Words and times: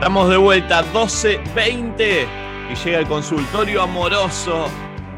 Estamos 0.00 0.30
de 0.30 0.38
vuelta, 0.38 0.82
12.20 0.94 2.26
y 2.72 2.74
llega 2.74 2.98
el 3.00 3.06
consultorio 3.06 3.82
amoroso 3.82 4.64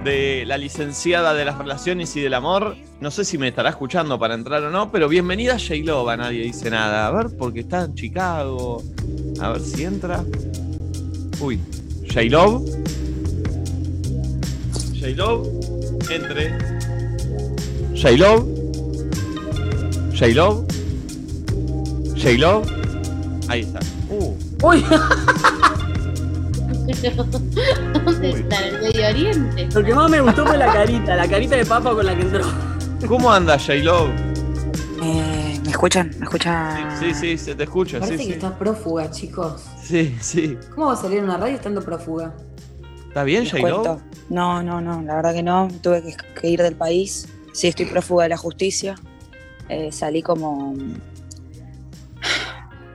de 0.02 0.42
la 0.44 0.58
licenciada 0.58 1.34
de 1.34 1.44
las 1.44 1.56
relaciones 1.56 2.16
y 2.16 2.20
del 2.20 2.34
amor. 2.34 2.74
No 3.00 3.12
sé 3.12 3.24
si 3.24 3.38
me 3.38 3.46
estará 3.46 3.70
escuchando 3.70 4.18
para 4.18 4.34
entrar 4.34 4.60
o 4.64 4.70
no, 4.70 4.90
pero 4.90 5.08
bienvenida 5.08 5.56
J-Lova, 5.56 6.16
nadie 6.16 6.42
dice 6.42 6.68
nada. 6.68 7.06
A 7.06 7.12
ver, 7.12 7.28
porque 7.38 7.60
está 7.60 7.84
en 7.84 7.94
Chicago. 7.94 8.82
A 9.40 9.50
ver 9.50 9.60
si 9.60 9.84
entra. 9.84 10.24
Uy, 11.38 11.60
J-Love. 12.12 12.68
J-Love, 15.00 15.48
entre. 16.10 16.58
J-Love. 17.94 18.48
J-Love. 20.18 20.66
J-Love. 22.20 22.68
Ahí 23.48 23.60
está. 23.60 23.78
Uy, 24.62 24.84
¿Dónde 28.04 28.30
está? 28.30 28.68
¿En 28.68 28.74
el 28.74 28.82
Medio 28.82 29.08
Oriente? 29.08 29.68
lo 29.74 29.84
que 29.84 29.94
más 29.94 30.10
me 30.10 30.20
gustó 30.20 30.46
fue 30.46 30.56
la 30.56 30.72
carita, 30.72 31.16
la 31.16 31.28
carita 31.28 31.56
de 31.56 31.66
papa 31.66 31.94
con 31.94 32.06
la 32.06 32.14
que 32.14 32.22
entró. 32.22 32.44
¿Cómo 33.08 33.32
anda 33.32 33.58
J-Love? 33.58 34.10
Eh, 35.02 35.60
¿Me 35.64 35.70
escuchan? 35.70 36.12
¿Me 36.18 36.26
escuchan? 36.26 36.96
Sí, 37.00 37.12
sí, 37.12 37.36
se 37.36 37.56
te 37.56 37.64
escucha. 37.64 37.98
Parece 37.98 38.18
sí, 38.18 38.24
que 38.24 38.30
sí. 38.30 38.34
estás 38.34 38.52
prófuga, 38.52 39.10
chicos. 39.10 39.64
Sí, 39.82 40.16
sí. 40.20 40.56
¿Cómo 40.74 40.86
va 40.86 40.92
a 40.92 40.96
salir 40.96 41.18
en 41.18 41.24
una 41.24 41.38
radio 41.38 41.56
estando 41.56 41.82
prófuga? 41.82 42.32
¿Está 43.08 43.24
bien, 43.24 43.48
J-Lo? 43.48 44.00
No, 44.28 44.62
no, 44.62 44.80
no, 44.80 45.02
la 45.02 45.16
verdad 45.16 45.34
que 45.34 45.42
no. 45.42 45.68
Tuve 45.82 46.02
que, 46.02 46.16
que 46.40 46.48
ir 46.48 46.62
del 46.62 46.76
país. 46.76 47.28
Sí, 47.52 47.66
estoy 47.66 47.86
prófuga 47.86 48.24
de 48.24 48.28
la 48.28 48.36
justicia. 48.36 48.94
Eh, 49.68 49.90
salí 49.90 50.22
como. 50.22 50.76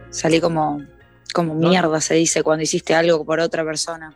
Salí 0.09 0.39
como. 0.39 0.81
Como 1.38 1.54
No. 1.54 1.70
mierda 1.70 2.02
se 2.02 2.16
dice 2.16 2.41
cuando 2.41 2.64
hiciste 2.64 2.96
algo 2.96 3.23
por 3.23 3.40
otra 3.40 3.64
persona. 3.64 4.12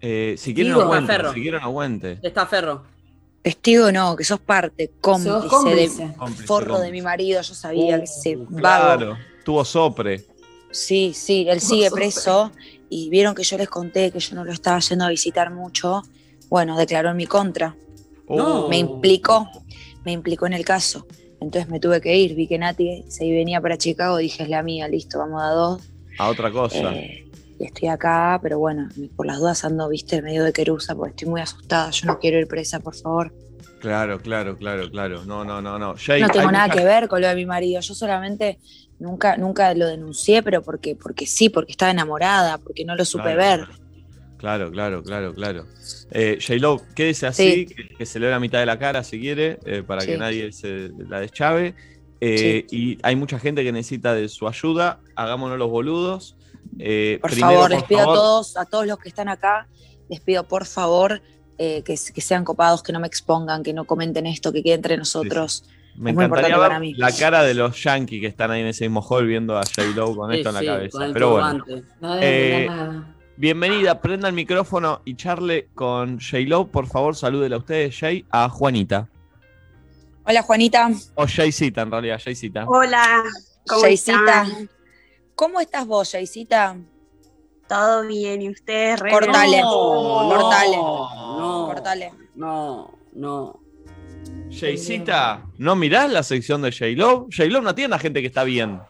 Eh, 0.00 0.34
si 0.36 0.52
quieren, 0.52 0.72
Digo, 0.72 0.82
aguante. 0.82 1.12
Ferro. 1.12 1.32
Si 1.32 1.40
quieren, 1.40 1.60
aguante. 1.60 2.18
Está 2.20 2.46
Ferro. 2.46 2.82
Testigo 3.42 3.92
no, 3.92 4.16
que 4.16 4.24
sos 4.24 4.40
parte, 4.40 4.90
cómplice, 5.00 5.30
Sos 5.40 5.44
cómplice. 5.46 6.08
de 6.08 6.14
Cómplice, 6.14 6.42
forro 6.44 6.80
de 6.80 6.90
mi 6.90 7.00
marido. 7.00 7.40
Yo 7.42 7.54
sabía 7.54 7.98
que 7.98 8.04
ese 8.04 8.36
Uh, 8.36 8.46
vago. 8.50 8.58
Claro, 8.58 9.18
tuvo 9.44 9.64
sopre. 9.64 10.24
Sí, 10.72 11.12
sí, 11.14 11.46
él 11.48 11.60
sigue 11.60 11.90
preso 11.92 12.50
y 12.90 13.08
vieron 13.08 13.34
que 13.36 13.44
yo 13.44 13.56
les 13.56 13.68
conté 13.68 14.10
que 14.10 14.18
yo 14.18 14.34
no 14.34 14.44
lo 14.44 14.50
estaba 14.52 14.80
yendo 14.80 15.04
a 15.04 15.08
visitar 15.10 15.52
mucho. 15.52 16.02
Bueno, 16.48 16.76
declaró 16.76 17.10
en 17.10 17.16
mi 17.18 17.26
contra. 17.26 17.76
No. 18.28 18.68
me 18.68 18.78
implicó, 18.78 19.48
me 20.04 20.10
implicó 20.10 20.46
en 20.46 20.54
el 20.54 20.64
caso. 20.64 21.06
Entonces 21.40 21.68
me 21.70 21.78
tuve 21.78 22.00
que 22.00 22.16
ir, 22.16 22.34
vi 22.34 22.48
que 22.48 22.58
Nati 22.58 23.04
se 23.08 23.30
venía 23.30 23.60
para 23.60 23.76
Chicago, 23.78 24.16
dije 24.16 24.42
es 24.42 24.48
la 24.48 24.62
mía, 24.64 24.88
listo, 24.88 25.18
vamos 25.20 25.40
a 25.42 25.50
dos. 25.50 25.82
A 26.18 26.28
otra 26.28 26.50
cosa. 26.50 26.94
Eh, 26.94 27.24
y 27.58 27.64
estoy 27.66 27.88
acá, 27.88 28.38
pero 28.42 28.58
bueno, 28.58 28.88
por 29.16 29.26
las 29.26 29.38
dudas 29.38 29.64
ando, 29.64 29.88
viste, 29.88 30.20
medio 30.22 30.44
de 30.44 30.52
querusa, 30.52 30.94
porque 30.94 31.10
estoy 31.10 31.28
muy 31.28 31.40
asustada, 31.40 31.90
yo 31.90 32.06
no 32.06 32.18
quiero 32.18 32.38
ir 32.38 32.48
presa, 32.48 32.80
por 32.80 32.94
favor. 32.94 33.32
Claro, 33.80 34.20
claro, 34.20 34.56
claro, 34.56 34.90
claro. 34.90 35.24
No, 35.24 35.44
no, 35.44 35.60
no, 35.60 35.78
no. 35.78 35.94
No 35.94 36.28
tengo 36.30 36.50
nada 36.52 36.68
mucha- 36.68 36.78
que 36.78 36.84
ver 36.84 37.08
con 37.08 37.20
lo 37.20 37.28
de 37.28 37.34
mi 37.34 37.46
marido, 37.46 37.80
yo 37.80 37.94
solamente 37.94 38.58
nunca, 38.98 39.36
nunca 39.36 39.74
lo 39.74 39.86
denuncié, 39.88 40.42
pero 40.42 40.62
porque, 40.62 40.94
porque 40.96 41.26
sí, 41.26 41.48
porque 41.48 41.72
estaba 41.72 41.90
enamorada, 41.90 42.58
porque 42.58 42.84
no 42.84 42.94
lo 42.94 43.04
supe 43.04 43.34
Claro, 43.34 43.38
ver. 43.38 43.66
Claro, 44.38 44.70
claro, 44.72 45.02
claro, 45.04 45.34
claro. 45.34 45.66
Eh, 46.10 46.38
J-Lo, 46.44 46.82
quédese 46.96 47.26
así, 47.28 47.66
que, 47.66 47.88
que 47.96 48.06
se 48.06 48.18
le 48.18 48.26
ve 48.26 48.32
la 48.32 48.40
mitad 48.40 48.58
de 48.58 48.66
la 48.66 48.78
cara 48.78 49.04
si 49.04 49.20
quiere, 49.20 49.58
eh, 49.64 49.82
para 49.86 50.04
que 50.04 50.16
nadie 50.18 50.52
se 50.52 50.90
la 51.08 51.20
deschave. 51.20 51.74
Eh, 52.24 52.66
Y 52.70 52.98
hay 53.02 53.16
mucha 53.16 53.38
gente 53.38 53.64
que 53.64 53.72
necesita 53.72 54.14
de 54.14 54.28
su 54.28 54.46
ayuda. 54.46 55.00
Hagámonos 55.16 55.58
los 55.58 55.68
boludos. 55.70 56.36
Eh, 56.78 57.18
Por 57.20 57.30
primero, 57.32 57.52
favor, 57.54 57.70
les 57.70 57.82
pido 57.82 58.00
favor, 58.00 58.14
a 58.16 58.20
todos, 58.20 58.56
a 58.56 58.64
todos 58.64 58.86
los 58.86 58.98
que 58.98 59.08
están 59.08 59.28
acá, 59.28 59.66
les 60.08 60.20
pido 60.20 60.46
por 60.46 60.64
favor 60.64 61.20
eh, 61.58 61.82
que, 61.84 61.94
que 62.14 62.20
sean 62.20 62.44
copados, 62.44 62.82
que 62.82 62.92
no 62.92 63.00
me 63.00 63.06
expongan, 63.08 63.62
que 63.62 63.72
no 63.72 63.84
comenten 63.84 64.26
esto, 64.26 64.52
que 64.52 64.62
quede 64.62 64.74
entre 64.74 64.96
nosotros. 64.96 65.64
Me 65.96 66.10
es 66.10 66.16
muy 66.16 66.24
encantaría 66.24 66.54
importante 66.56 66.60
ver 66.60 66.68
para 66.68 66.80
mí. 66.80 66.94
la 66.94 67.12
cara 67.12 67.42
de 67.42 67.54
los 67.54 67.82
yankees 67.82 68.20
que 68.20 68.26
están 68.28 68.50
ahí 68.52 68.62
en 68.62 68.68
ese 68.68 68.84
mismo 68.88 69.02
hall 69.02 69.26
viendo 69.26 69.58
a 69.58 69.62
J-Lo 69.64 70.16
con 70.16 70.30
Sí, 70.30 70.36
esto 70.38 70.48
en 70.48 70.54
la 70.54 70.60
sí, 70.60 70.66
cabeza. 70.66 70.98
con 70.98 71.12
Pero 71.12 71.30
bueno. 71.32 71.64
No 72.00 72.16
Eh, 72.22 72.66
nada. 72.68 73.14
bienvenida, 73.36 74.00
prenda 74.00 74.28
el 74.28 74.34
micrófono 74.34 75.02
y 75.04 75.16
charle 75.16 75.68
con 75.74 76.18
J-Lo. 76.20 76.68
Por 76.68 76.86
favor, 76.86 77.14
salúdela 77.16 77.56
a 77.56 77.58
ustedes, 77.58 77.98
Jay, 77.98 78.24
a 78.30 78.48
Juanita. 78.48 79.08
Hola 80.24 80.42
Juanita, 80.42 80.90
O 81.16 81.26
Jaycita, 81.26 81.82
en 81.82 81.90
realidad, 81.90 82.20
Jaycita. 82.22 82.64
Hola, 82.66 83.22
¿cómo 83.66 83.82
Jaycita. 83.82 84.42
están? 84.42 84.70
¿Cómo 85.34 85.60
estás 85.60 85.86
vos, 85.86 86.12
Jaycita? 86.12 86.76
¿Todo 87.68 88.06
bien? 88.06 88.42
¿Y 88.42 88.50
ustedes? 88.50 89.00
Re 89.00 89.10
Cortale. 89.10 89.60
No, 89.62 90.28
Cortale. 90.30 90.76
No, 90.76 91.64
Cortale. 91.66 92.12
no, 92.36 92.94
no. 93.14 93.58
Jaycita, 94.50 95.46
¿no 95.58 95.74
mirás 95.74 96.10
la 96.10 96.22
sección 96.22 96.62
de 96.62 96.70
J-Lo? 96.70 97.26
J-Lo 97.34 97.60
no 97.62 97.70
atiende 97.70 97.96
a 97.96 97.98
gente 97.98 98.20
que 98.20 98.26
está 98.26 98.44
bien. 98.44 98.80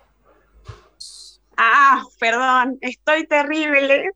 Ah, 1.57 2.03
perdón, 2.19 2.79
estoy 2.81 3.27
terrible. 3.27 4.11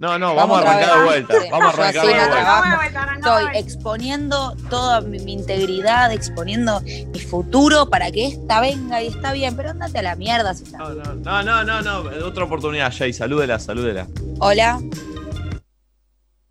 No, 0.00 0.18
no, 0.18 0.34
vamos, 0.34 0.62
Vamos 0.62 0.64
a 0.64 0.70
arrancar 0.72 0.98
de 0.98 1.04
vuelta. 1.04 1.34
Vamos 1.50 1.66
a 1.66 1.82
arrancar 1.82 2.06
de 2.06 2.76
vuelta. 2.76 3.14
Estoy 3.16 3.58
exponiendo 3.60 4.56
toda 4.70 5.02
mi, 5.02 5.18
mi 5.18 5.34
integridad, 5.34 6.10
exponiendo 6.10 6.80
mi 6.80 7.20
futuro 7.20 7.90
para 7.90 8.10
que 8.10 8.28
esta 8.28 8.62
venga 8.62 9.02
y 9.02 9.08
está 9.08 9.34
bien, 9.34 9.56
pero 9.56 9.68
andate 9.68 9.98
a 9.98 10.02
la 10.02 10.16
mierda 10.16 10.54
si 10.54 10.64
está. 10.64 10.78
No, 10.78 10.94
no, 10.94 11.14
no, 11.14 11.42
no, 11.42 11.82
no, 11.82 11.82
no. 11.82 12.26
Otra 12.26 12.44
oportunidad, 12.44 12.90
Jay. 12.96 13.12
Salúdela, 13.12 13.58
salúdela. 13.58 14.06
Hola, 14.38 14.80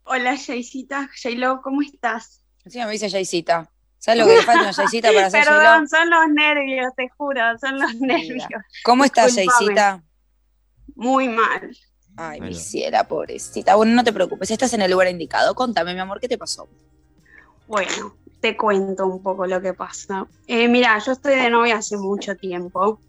Hola, 0.04 0.38
Jaycita. 0.38 1.10
Jaylo, 1.20 1.62
¿cómo 1.64 1.82
estás? 1.82 2.44
encima 2.66 2.86
me 2.86 2.92
dice 2.92 3.10
Jaycita. 3.10 3.68
¿Sabes 3.98 4.22
lo 4.22 4.28
que 4.28 4.36
le 4.36 4.44
falta 4.44 4.70
a 4.70 4.74
Jaycita 4.74 5.12
para 5.12 5.26
hacer 5.26 5.44
Perdón, 5.44 5.88
son 5.90 6.08
los 6.08 6.30
nervios, 6.30 6.94
te 6.96 7.10
juro, 7.10 7.42
son 7.60 7.80
los 7.80 7.96
nervios. 7.96 8.48
¿Cómo 8.84 9.06
estás. 9.06 9.34
Jaycita? 9.34 10.04
Muy 10.96 11.30
mal. 11.30 11.76
Ay, 12.22 12.42
mi 12.42 12.54
ciela, 12.54 13.08
pobrecita. 13.08 13.76
Bueno, 13.76 13.94
no 13.94 14.04
te 14.04 14.12
preocupes, 14.12 14.52
estás 14.52 14.74
en 14.74 14.82
el 14.82 14.92
lugar 14.92 15.08
indicado. 15.08 15.56
Contame, 15.56 15.94
mi 15.94 16.02
amor, 16.02 16.20
¿qué 16.20 16.28
te 16.28 16.38
pasó? 16.38 16.68
Bueno, 17.66 18.14
te 18.42 18.58
cuento 18.58 19.08
un 19.08 19.24
poco 19.24 19.48
lo 19.48 19.62
que 19.62 19.74
pasa. 19.74 20.28
Eh, 20.46 20.68
mira, 20.68 21.00
yo 21.00 21.14
estoy 21.14 21.36
de 21.36 21.50
novia 21.50 21.78
hace 21.78 21.96
mucho 21.96 22.36
tiempo. 22.36 23.00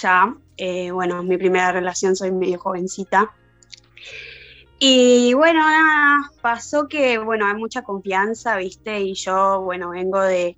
Ya, 0.00 0.32
eh, 0.56 0.92
bueno, 0.92 1.24
mi 1.24 1.36
primera 1.36 1.72
relación 1.72 2.14
soy 2.14 2.30
medio 2.30 2.60
jovencita. 2.60 3.32
Y 4.78 5.34
bueno, 5.34 5.58
nada, 5.60 6.30
pasó 6.40 6.86
que, 6.86 7.18
bueno, 7.18 7.48
hay 7.48 7.54
mucha 7.54 7.82
confianza, 7.82 8.58
¿viste? 8.58 9.00
Y 9.00 9.14
yo, 9.14 9.62
bueno, 9.62 9.90
vengo 9.90 10.20
de 10.20 10.56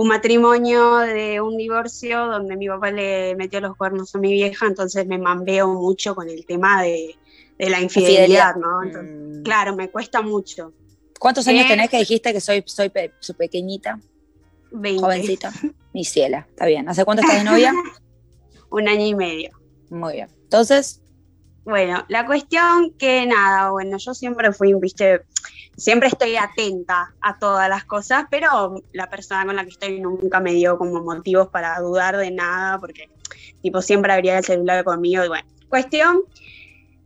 un 0.00 0.06
matrimonio, 0.06 0.98
de 0.98 1.40
un 1.40 1.56
divorcio, 1.56 2.26
donde 2.26 2.56
mi 2.56 2.68
papá 2.68 2.92
le 2.92 3.34
metió 3.34 3.60
los 3.60 3.76
cuernos 3.76 4.14
a 4.14 4.18
mi 4.18 4.32
vieja, 4.32 4.66
entonces 4.66 5.04
me 5.08 5.18
mambeo 5.18 5.66
mucho 5.74 6.14
con 6.14 6.28
el 6.28 6.46
tema 6.46 6.82
de, 6.84 7.16
de 7.58 7.68
la 7.68 7.80
infidelidad, 7.80 8.54
¿no? 8.54 8.84
Entonces, 8.84 9.10
Mm. 9.12 9.42
claro, 9.42 9.74
me 9.74 9.90
cuesta 9.90 10.22
mucho. 10.22 10.72
¿Cuántos 11.18 11.48
años 11.48 11.64
Eh, 11.64 11.68
tenés 11.70 11.90
que 11.90 11.98
dijiste 11.98 12.32
que 12.32 12.40
soy, 12.40 12.62
soy, 12.64 12.90
pe- 12.90 13.12
soy 13.18 13.34
pequeñita, 13.34 13.98
20. 14.70 15.00
jovencita? 15.02 15.50
Mi 15.92 16.04
ciela, 16.04 16.46
está 16.48 16.66
bien. 16.66 16.88
¿Hace 16.88 17.04
cuánto 17.04 17.22
estás 17.22 17.38
de 17.38 17.50
novia? 17.50 17.72
un 18.70 18.88
año 18.88 19.04
y 19.04 19.14
medio. 19.16 19.50
Muy 19.90 20.12
bien. 20.12 20.28
Entonces, 20.44 21.02
Bueno, 21.64 22.04
la 22.08 22.24
cuestión 22.24 22.94
que 22.96 23.26
nada, 23.26 23.70
bueno, 23.72 23.96
yo 23.98 24.14
siempre 24.14 24.52
fui, 24.52 24.74
viste, 24.80 25.22
siempre 25.78 26.08
estoy 26.08 26.36
atenta 26.36 27.14
a 27.20 27.38
todas 27.38 27.68
las 27.68 27.84
cosas, 27.84 28.24
pero 28.30 28.82
la 28.92 29.08
persona 29.08 29.46
con 29.46 29.56
la 29.56 29.64
que 29.64 29.70
estoy 29.70 30.00
nunca 30.00 30.40
me 30.40 30.52
dio 30.52 30.76
como 30.76 31.00
motivos 31.02 31.48
para 31.48 31.78
dudar 31.80 32.16
de 32.16 32.30
nada, 32.30 32.78
porque 32.78 33.08
tipo 33.62 33.80
siempre 33.80 34.12
abría 34.12 34.38
el 34.38 34.44
celular 34.44 34.84
conmigo 34.84 35.24
y 35.24 35.28
bueno, 35.28 35.48
cuestión 35.68 36.22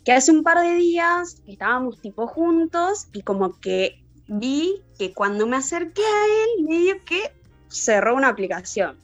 que 0.05 0.13
hace 0.13 0.33
un 0.33 0.43
par 0.43 0.61
de 0.61 0.75
días 0.75 1.43
estábamos 1.47 2.01
tipo 2.01 2.27
juntos 2.27 3.09
y 3.13 3.23
como 3.23 3.61
que 3.61 4.03
vi 4.27 4.83
que 4.99 5.13
cuando 5.13 5.47
me 5.47 5.57
acerqué 5.57 6.03
a 6.03 6.25
él, 6.25 6.65
medio 6.65 7.05
que 7.05 7.33
cerró 7.69 8.17
una 8.17 8.29
aplicación, 8.29 8.97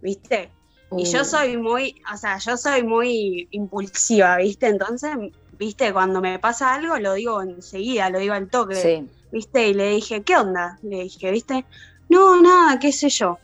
¿viste? 0.00 0.50
Y 0.96 1.04
yo 1.04 1.20
Uh, 1.20 1.24
soy 1.24 1.56
muy, 1.58 2.00
o 2.12 2.16
sea, 2.16 2.38
yo 2.38 2.56
soy 2.56 2.82
muy 2.82 3.48
impulsiva, 3.50 4.38
¿viste? 4.38 4.68
Entonces, 4.68 5.10
¿viste? 5.58 5.92
Cuando 5.92 6.20
me 6.20 6.38
pasa 6.38 6.74
algo, 6.74 6.96
lo 6.96 7.14
digo 7.14 7.42
enseguida, 7.42 8.08
lo 8.08 8.18
digo 8.18 8.32
al 8.32 8.48
toque, 8.48 8.74
sí. 8.74 9.08
¿Viste? 9.30 9.68
Y 9.68 9.74
le 9.74 9.90
dije, 9.90 10.22
¿qué 10.22 10.36
onda? 10.36 10.78
Le 10.82 11.04
dije, 11.04 11.30
¿viste? 11.30 11.66
No, 12.08 12.40
nada, 12.40 12.78
qué 12.78 12.92
sé 12.92 13.08
yo. 13.08 13.38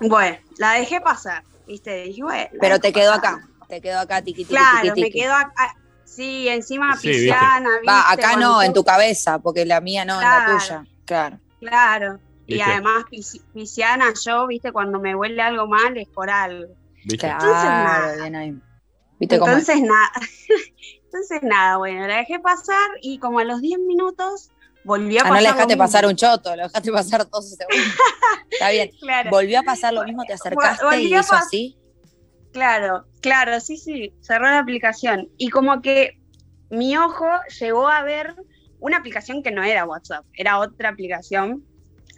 Bueno, 0.00 0.36
la 0.58 0.72
dejé 0.72 1.00
pasar, 1.00 1.42
¿viste? 1.66 2.04
Dije, 2.04 2.22
bueno. 2.22 2.48
Pero 2.60 2.80
te 2.80 2.92
quedó 2.92 3.12
pasar. 3.20 3.34
acá. 3.34 3.48
Te 3.68 3.80
quedó 3.80 4.00
acá, 4.00 4.22
tiqui, 4.22 4.44
tiqui, 4.44 4.54
Claro, 4.54 4.94
tiqui, 4.94 5.00
me 5.00 5.10
quedó 5.10 5.34
acá. 5.34 5.74
Sí, 6.04 6.48
encima 6.48 6.96
Sí, 6.96 7.08
pisciana, 7.08 7.70
¿viste? 7.80 7.86
Va, 7.86 8.10
acá 8.10 8.36
no, 8.36 8.62
en 8.62 8.72
tu 8.72 8.82
cabeza, 8.82 9.38
porque 9.38 9.64
la 9.64 9.80
mía 9.80 10.04
no, 10.04 10.20
en 10.20 10.28
la 10.28 10.46
tuya. 10.58 10.84
Claro. 11.04 11.38
Claro. 11.60 12.18
Y 12.46 12.54
¿Viste? 12.54 12.68
además, 12.70 13.04
pisci- 13.10 13.44
pisciana, 13.52 14.12
yo, 14.24 14.46
¿viste? 14.48 14.72
Cuando 14.72 14.98
me 14.98 15.14
huele 15.14 15.40
algo 15.40 15.68
mal 15.68 15.96
es 15.96 16.08
por 16.08 16.28
algo. 16.30 16.74
¿Viste? 17.04 17.18
Claro, 17.18 17.44
Entonces, 17.44 17.70
nada. 17.70 18.16
bien 18.16 18.36
ahí. 18.36 18.54
¿Viste 19.20 19.38
cómo 19.38 19.52
es? 19.52 19.68
Entonces, 19.68 19.88
nada. 19.88 20.10
Entonces, 21.04 21.42
nada, 21.42 21.76
bueno, 21.76 22.06
la 22.08 22.16
dejé 22.16 22.40
pasar 22.40 22.90
y 23.02 23.18
como 23.18 23.38
a 23.38 23.44
los 23.44 23.60
10 23.60 23.78
minutos 23.78 24.50
volvió 24.84 25.20
a 25.20 25.22
Ah, 25.22 25.28
pasar. 25.28 25.36
no 25.36 25.40
le 25.48 25.52
dejaste 25.52 25.76
pasar 25.76 26.06
un 26.06 26.16
choto, 26.16 26.56
lo 26.56 26.62
dejaste 26.64 26.92
pasar 26.92 27.28
12 27.28 27.56
segundos. 27.56 27.94
Está 28.50 28.70
bien. 28.70 28.90
Claro. 29.00 29.30
Volvió 29.30 29.60
a 29.60 29.62
pasar 29.62 29.92
lo 29.94 30.04
mismo, 30.04 30.24
te 30.24 30.32
acercaste 30.34 30.84
y 30.84 30.88
Volvió 30.88 31.18
a 31.18 31.20
hizo 31.20 31.34
así. 31.34 31.76
Claro, 32.52 33.04
claro, 33.20 33.60
sí, 33.60 33.76
sí, 33.76 34.12
cerró 34.20 34.44
la 34.46 34.58
aplicación. 34.58 35.28
Y 35.36 35.50
como 35.50 35.80
que 35.82 36.18
mi 36.68 36.96
ojo 36.96 37.26
llegó 37.60 37.88
a 37.88 38.02
ver 38.02 38.34
una 38.80 38.96
aplicación 38.96 39.42
que 39.42 39.50
no 39.52 39.62
era 39.62 39.84
WhatsApp, 39.84 40.24
era 40.34 40.58
otra 40.58 40.88
aplicación. 40.88 41.64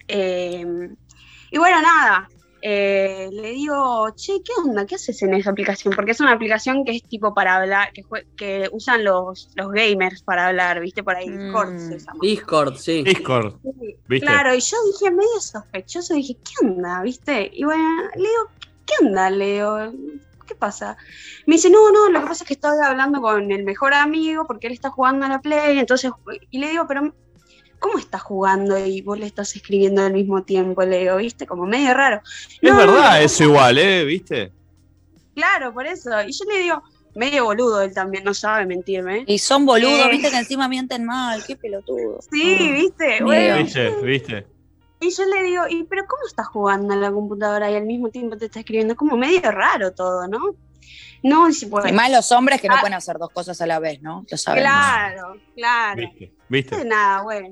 Eh, 0.09 0.64
y 1.50 1.59
bueno, 1.59 1.82
nada, 1.82 2.29
eh, 2.62 3.29
le 3.32 3.50
digo, 3.50 4.09
che, 4.14 4.35
¿qué 4.44 4.53
onda? 4.64 4.87
¿Qué 4.87 4.94
haces 4.94 5.20
en 5.23 5.35
esa 5.35 5.50
aplicación? 5.50 5.94
Porque 5.94 6.12
es 6.12 6.20
una 6.20 6.32
aplicación 6.32 6.85
que 6.85 6.93
es 6.97 7.03
tipo 7.03 7.35
para 7.35 7.56
hablar, 7.56 7.93
que, 7.93 8.03
que 8.37 8.69
usan 8.73 9.03
los, 9.05 9.50
los 9.56 9.69
gamers 9.73 10.23
para 10.23 10.47
hablar, 10.47 10.81
¿viste? 10.81 11.03
Por 11.03 11.17
ahí, 11.17 11.29
Discord 11.29 11.75
Mm. 11.75 11.88
se 11.88 11.99
llama. 11.99 12.19
Discord, 12.23 12.76
sí. 12.76 13.03
Discord, 13.03 13.55
Sí, 13.62 13.97
¿viste? 14.09 14.26
Claro, 14.26 14.55
y 14.55 14.61
yo 14.61 14.76
dije 14.93 15.11
medio 15.11 15.41
sospechoso, 15.41 16.14
dije, 16.14 16.35
¿qué 16.37 16.67
onda? 16.67 17.03
¿Viste? 17.03 17.50
Y 17.53 17.64
bueno, 17.64 17.85
le 18.14 18.23
digo, 18.23 18.50
¿qué 18.87 18.94
onda, 19.05 19.29
Leo? 19.29 19.93
¿Qué 20.47 20.55
pasa? 20.55 20.97
Me 21.47 21.55
dice, 21.56 21.69
no, 21.70 21.91
no, 21.91 22.09
lo 22.11 22.20
que 22.20 22.26
pasa 22.26 22.44
es 22.44 22.49
que 22.49 22.55
estoy 22.55 22.79
hablando 22.85 23.20
con 23.20 23.50
el 23.50 23.64
mejor 23.64 23.93
amigo 23.94 24.44
porque 24.47 24.69
él 24.69 24.73
está 24.73 24.91
jugando 24.91 25.26
a 25.26 25.29
la 25.29 25.41
Play, 25.41 25.79
entonces, 25.79 26.11
y 26.50 26.59
le 26.59 26.70
digo, 26.70 26.85
pero 26.87 27.12
¿cómo 27.82 27.99
estás 27.99 28.23
jugando 28.23 28.79
y 28.79 29.02
vos 29.02 29.19
le 29.19 29.26
estás 29.26 29.55
escribiendo 29.56 30.02
al 30.02 30.12
mismo 30.12 30.43
tiempo? 30.44 30.82
Le 30.82 31.00
digo, 31.00 31.17
¿viste? 31.17 31.46
Como 31.46 31.67
medio 31.67 31.93
raro. 31.93 32.23
Es 32.25 32.70
No, 32.70 32.76
verdad 32.76 33.11
no, 33.11 33.17
eso 33.17 33.43
igual, 33.44 33.76
¿eh? 33.79 34.05
¿Viste? 34.05 34.52
Claro, 35.34 35.75
por 35.75 35.87
eso. 35.87 36.11
Y 36.26 36.32
yo 36.32 36.44
le 36.50 36.58
digo, 36.61 36.82
medio 37.14 37.44
boludo 37.44 37.82
él 37.82 37.93
también, 37.93 38.23
no 38.25 38.32
sabe 38.34 38.64
mentirme. 38.67 39.25
Y 39.26 39.38
son 39.38 39.67
boludos, 39.67 40.06
Eh. 40.06 40.11
viste 40.11 40.31
que 40.31 40.38
encima 40.38 40.69
mienten 40.69 41.05
mal, 41.05 41.43
qué 41.44 41.56
pelotudo. 41.56 42.20
Sí, 42.31 42.73
¿viste? 42.73 43.23
Bueno, 43.23 43.56
¿Viste? 43.58 43.90
¿Viste? 44.02 44.46
Y 45.00 45.11
yo 45.11 45.25
le 45.25 45.43
digo, 45.43 45.64
¿y 45.69 45.82
pero 45.85 46.05
cómo 46.06 46.23
estás 46.28 46.46
jugando 46.46 46.94
en 46.94 47.00
la 47.00 47.11
computadora 47.11 47.69
y 47.70 47.75
al 47.75 47.87
mismo 47.87 48.08
tiempo 48.11 48.37
te 48.37 48.44
está 48.46 48.61
escribiendo? 48.61 48.94
Como 48.94 49.17
medio 49.17 49.40
raro 49.50 49.93
todo, 49.93 50.28
¿no? 50.28 50.38
No, 51.25 51.49
y 51.49 51.52
si 51.52 51.67
puede. 51.67 51.88
Y 51.90 51.93
más 51.93 52.11
los 52.11 52.31
hombres 52.32 52.61
que 52.61 52.69
no 52.69 52.75
Ah. 52.76 52.81
pueden 52.81 52.94
hacer 52.94 53.17
dos 53.19 53.31
cosas 53.31 53.61
a 53.61 53.67
la 53.67 53.78
vez, 53.78 54.00
¿no? 54.02 54.25
Lo 54.31 54.37
sabemos. 54.37 54.70
Claro, 54.70 55.37
claro. 55.56 56.02
¿Viste? 56.49 56.85
Nada, 56.85 57.23
bueno. 57.23 57.49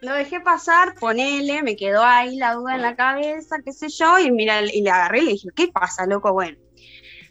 Lo 0.00 0.14
dejé 0.14 0.40
pasar, 0.40 0.94
ponele, 0.94 1.62
me 1.62 1.74
quedó 1.74 2.04
ahí 2.04 2.36
la 2.36 2.54
duda 2.54 2.76
en 2.76 2.82
la 2.82 2.94
cabeza, 2.94 3.56
qué 3.64 3.72
sé 3.72 3.88
yo, 3.88 4.18
y 4.18 4.30
mira, 4.30 4.62
y 4.62 4.82
le 4.82 4.90
agarré 4.90 5.20
y 5.20 5.24
le 5.24 5.32
dije, 5.32 5.48
¿qué 5.54 5.68
pasa, 5.68 6.06
loco? 6.06 6.32
Bueno. 6.32 6.56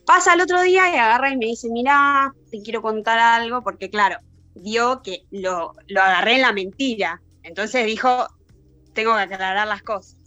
Pasa 0.06 0.34
el 0.34 0.42
otro 0.42 0.62
día 0.62 0.90
y 0.94 0.98
agarra 0.98 1.32
y 1.32 1.38
me 1.38 1.48
dice, 1.48 1.70
mira, 1.70 2.34
te 2.50 2.62
quiero 2.62 2.82
contar 2.82 3.20
algo, 3.20 3.62
porque 3.62 3.90
claro, 3.90 4.18
vio 4.56 5.02
que 5.02 5.24
lo, 5.32 5.74
lo 5.88 6.02
agarré 6.02 6.36
en 6.36 6.42
la 6.42 6.54
mentira. 6.54 7.22
Entonces 7.44 7.86
dijo, 7.86 8.28
tengo 8.94 9.16
que 9.16 9.22
aclarar 9.22 9.68
las 9.68 9.84
cosas. 9.84 10.18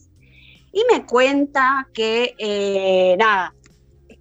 Y 0.73 0.85
me 0.91 1.05
cuenta 1.05 1.89
que, 1.93 2.35
eh, 2.39 3.17
nada, 3.19 3.55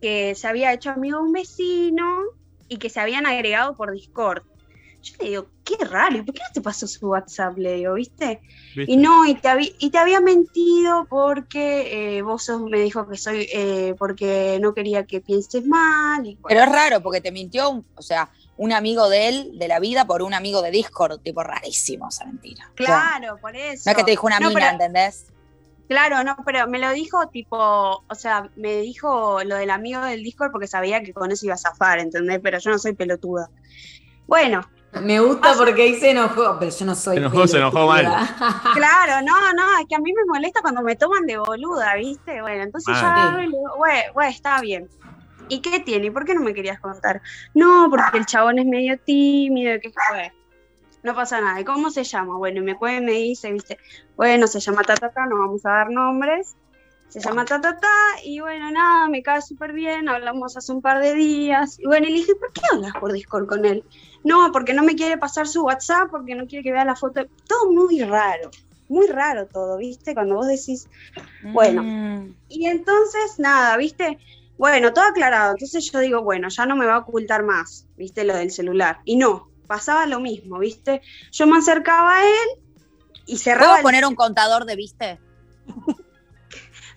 que 0.02 0.34
se 0.36 0.48
había 0.48 0.74
hecho 0.74 0.90
amigo 0.90 1.18
de 1.20 1.24
un 1.24 1.34
vecino 1.34 2.24
y 2.68 2.78
que 2.78 2.90
se 2.90 3.00
habían 3.00 3.28
agregado 3.28 3.76
por 3.76 3.92
Discord. 3.92 4.44
Yo 5.02 5.14
le 5.22 5.30
digo, 5.30 5.48
qué 5.64 5.76
raro, 5.86 6.18
¿y 6.18 6.22
por 6.24 6.36
qué 6.36 6.42
no 6.42 6.54
te 6.54 6.62
pasó 6.62 6.86
su 6.88 7.08
WhatsApp? 7.08 7.58
Le 7.58 7.76
digo, 7.76 7.94
¿viste? 7.94 8.42
¿Viste? 8.76 8.92
Y 8.92 8.98
no, 8.98 9.26
y 9.26 9.36
te, 9.36 9.50
y 9.80 9.90
te 9.90 9.98
había 9.98 10.20
mentido 10.20 11.08
porque 11.10 12.18
eh, 12.18 12.22
vos 12.22 12.44
sos- 12.44 12.62
me 12.70 12.80
dijo 12.82 13.08
que 13.08 13.18
soy, 13.18 13.48
eh, 13.54 13.96
porque 13.98 14.60
no 14.62 14.74
quería 14.74 15.06
que 15.06 15.22
pienses 15.22 15.66
mal. 15.66 16.26
Y, 16.26 16.36
bueno. 16.36 16.48
Pero 16.50 16.62
es 16.64 16.70
raro 16.72 17.02
porque 17.02 17.22
te 17.22 17.32
mintió, 17.32 17.70
un- 17.70 17.86
o 17.96 18.02
sea, 18.02 18.30
un 18.58 18.74
amigo 18.74 19.08
de 19.10 19.30
él, 19.30 19.52
de 19.58 19.70
la 19.70 19.80
vida, 19.80 20.06
por 20.06 20.22
un 20.22 20.34
amigo 20.34 20.62
de 20.62 20.72
Discord. 20.72 21.22
Tipo, 21.22 21.44
rarísimo 21.44 22.10
esa 22.10 22.26
mentira. 22.26 22.66
O 22.74 22.84
sea, 22.84 22.86
claro, 23.20 23.38
por 23.40 23.56
eso. 23.56 23.84
no 23.86 23.92
es 23.92 23.98
que 23.98 24.04
te 24.04 24.12
dijo 24.12 24.28
una 24.28 24.40
No, 24.42 24.50
mina, 24.50 24.60
pero- 24.60 24.72
¿entendés? 24.72 25.28
Claro, 25.88 26.24
no, 26.24 26.36
pero 26.46 26.68
me 26.68 26.78
lo 26.78 26.92
dijo 26.92 27.28
tipo, 27.30 27.58
o 27.58 28.16
sea, 28.16 28.52
me 28.56 28.82
dijo 28.82 29.44
lo 29.44 29.56
del 29.56 29.72
amigo 29.72 30.02
del 30.02 30.22
Discord 30.24 30.52
porque 30.52 30.68
sabía 30.68 31.02
que 31.02 31.14
con 31.14 31.32
eso 31.32 31.46
iba 31.48 31.56
a 31.56 31.58
zafar, 31.58 31.98
¿entendés? 32.00 32.40
Pero 32.44 32.60
yo 32.60 32.70
no 32.70 32.78
soy 32.78 32.94
pelotuda. 32.94 33.50
Bueno, 34.28 34.62
Me 35.02 35.20
gusta 35.20 35.54
porque 35.56 35.84
ahí 35.84 35.96
se 36.00 36.12
enojó, 36.12 36.58
pero 36.60 36.72
yo 36.72 36.86
no 36.86 36.96
soy. 36.96 37.16
Se 37.18 37.20
enojó, 37.22 37.48
se 37.48 37.58
enojó 37.58 37.88
mal. 37.88 38.04
Claro, 38.74 39.26
no, 39.26 39.54
no, 39.54 39.80
es 39.80 39.86
que 39.88 39.96
a 39.96 40.00
mí 40.00 40.12
me 40.14 40.26
molesta 40.26 40.62
cuando 40.62 40.82
me 40.82 40.96
toman 40.96 41.26
de 41.26 41.38
boluda, 41.38 41.96
¿viste? 41.96 42.42
Bueno, 42.42 42.64
entonces 42.64 42.96
yo 42.96 43.06
Ah. 43.06 43.14
agarro 43.28 43.44
y 43.44 43.48
le 43.48 43.58
digo, 43.58 43.72
güey, 43.78 44.02
güey, 44.14 44.30
está 44.30 44.60
bien. 44.62 44.90
¿Y 45.48 45.62
qué 45.62 45.80
tiene? 45.80 46.08
¿Y 46.08 46.12
por 46.12 46.26
qué 46.26 46.34
no 46.34 46.42
me 46.42 46.54
querías 46.54 46.80
contar? 46.80 47.22
No, 47.54 47.88
porque 47.90 48.18
el 48.18 48.26
chabón 48.26 48.60
es 48.60 48.66
medio 48.66 48.98
tímido, 49.00 49.80
que 49.80 49.92
fue. 49.92 50.32
No 51.02 51.16
pasa 51.16 51.40
nada. 51.40 51.60
¿Y 51.62 51.64
cómo 51.64 51.92
se 51.92 52.04
llama? 52.04 52.38
Bueno, 52.38 52.60
y 52.60 52.64
me 52.64 52.76
cuenta, 52.76 53.02
me 53.06 53.14
dice, 53.14 53.52
¿viste? 53.52 53.78
Bueno, 54.18 54.48
se 54.48 54.60
llama 54.60 54.82
Tatata, 54.84 55.26
no 55.28 55.38
vamos 55.38 55.66
a 55.66 55.70
dar 55.70 55.90
nombres. 55.92 56.56
Se 57.10 57.20
llama 57.20 57.44
Tatata, 57.44 57.88
y 58.24 58.40
bueno, 58.40 58.70
nada, 58.72 59.08
me 59.10 59.24
cae 59.24 59.42
súper 59.42 59.74
bien, 59.74 60.08
hablamos 60.08 60.56
hace 60.56 60.72
un 60.72 60.82
par 60.82 61.00
de 61.02 61.16
días. 61.16 61.80
Y 61.80 61.86
bueno, 61.88 62.06
y 62.08 62.12
le 62.12 62.16
dije, 62.18 62.36
¿por 62.36 62.54
qué 62.54 62.62
hablas 62.72 62.94
por 63.00 63.12
Discord 63.12 63.48
con 63.48 63.66
él? 63.66 63.84
No, 64.24 64.52
porque 64.52 64.74
no 64.76 64.84
me 64.84 64.96
quiere 64.96 65.18
pasar 65.18 65.48
su 65.48 65.64
WhatsApp, 65.64 66.10
porque 66.12 66.36
no 66.36 66.46
quiere 66.46 66.64
que 66.64 66.72
vea 66.72 66.86
la 66.86 66.96
foto. 66.96 67.22
Todo 67.48 67.72
muy 67.72 68.00
raro, 68.04 68.52
muy 68.90 69.08
raro 69.08 69.48
todo, 69.48 69.78
¿viste? 69.78 70.14
Cuando 70.14 70.36
vos 70.36 70.46
decís, 70.48 70.88
Bueno. 71.52 71.82
Mm. 71.84 72.36
y 72.48 72.68
entonces, 72.68 73.40
nada, 73.40 73.76
¿viste? 73.78 74.20
Bueno, 74.60 74.94
todo 74.94 75.06
aclarado. 75.06 75.54
Entonces 75.54 75.90
yo 75.92 76.00
digo, 76.00 76.22
bueno, 76.22 76.50
ya 76.50 76.68
no 76.68 76.76
me 76.76 76.86
va 76.86 76.96
a 76.96 77.00
ocultar 77.00 77.42
más, 77.44 77.88
¿viste? 77.98 78.24
Lo 78.24 78.36
del 78.36 78.52
celular. 78.52 79.00
Y 79.06 79.16
no, 79.16 79.50
pasaba 79.66 80.06
lo 80.06 80.20
mismo, 80.20 80.60
¿viste? 80.60 81.02
Yo 81.32 81.48
me 81.48 81.58
acercaba 81.58 82.18
a 82.18 82.24
él 82.26 82.50
y 83.26 83.38
cerraba. 83.38 83.66
¿Puedo 83.68 83.78
el- 83.78 83.84
poner 83.84 84.06
un 84.06 84.16
contador 84.16 84.66
de 84.66 84.76
viste? 84.76 85.20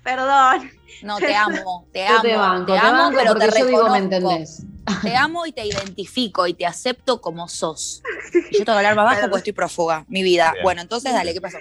Perdón. 0.02 0.70
No, 1.02 1.19
te 1.19 1.34
amo, 1.34 1.87
te 1.93 2.00
Yo 2.06 2.12
amo, 2.14 2.22
te 2.22 2.37
banco, 2.37 2.66
te 2.66 2.72
te 2.72 2.78
amo, 2.87 2.99
banco 2.99 3.19
pero 3.19 3.34
te 3.34 3.46
yo 3.46 3.66
digo, 3.66 3.66
me 3.66 3.72
reconozco. 3.72 3.96
entendés. 3.96 4.62
Te 5.02 5.16
amo 5.16 5.46
y 5.46 5.52
te 5.52 5.64
identifico 5.66 6.46
y 6.46 6.54
te 6.54 6.66
acepto 6.66 7.20
como 7.20 7.49
sos. 7.49 8.02
Y 8.50 8.58
yo 8.58 8.64
tengo 8.64 8.64
que 8.64 8.87
hablar 8.87 8.96
más 8.96 9.04
bajo 9.04 9.14
Perdón. 9.16 9.31
porque 9.31 9.38
estoy 9.38 9.52
prófuga, 9.52 10.04
mi 10.08 10.22
vida. 10.22 10.50
Bien. 10.52 10.62
Bueno, 10.64 10.82
entonces 10.82 11.12
dale, 11.12 11.32
¿qué 11.32 11.40
pasó? 11.40 11.58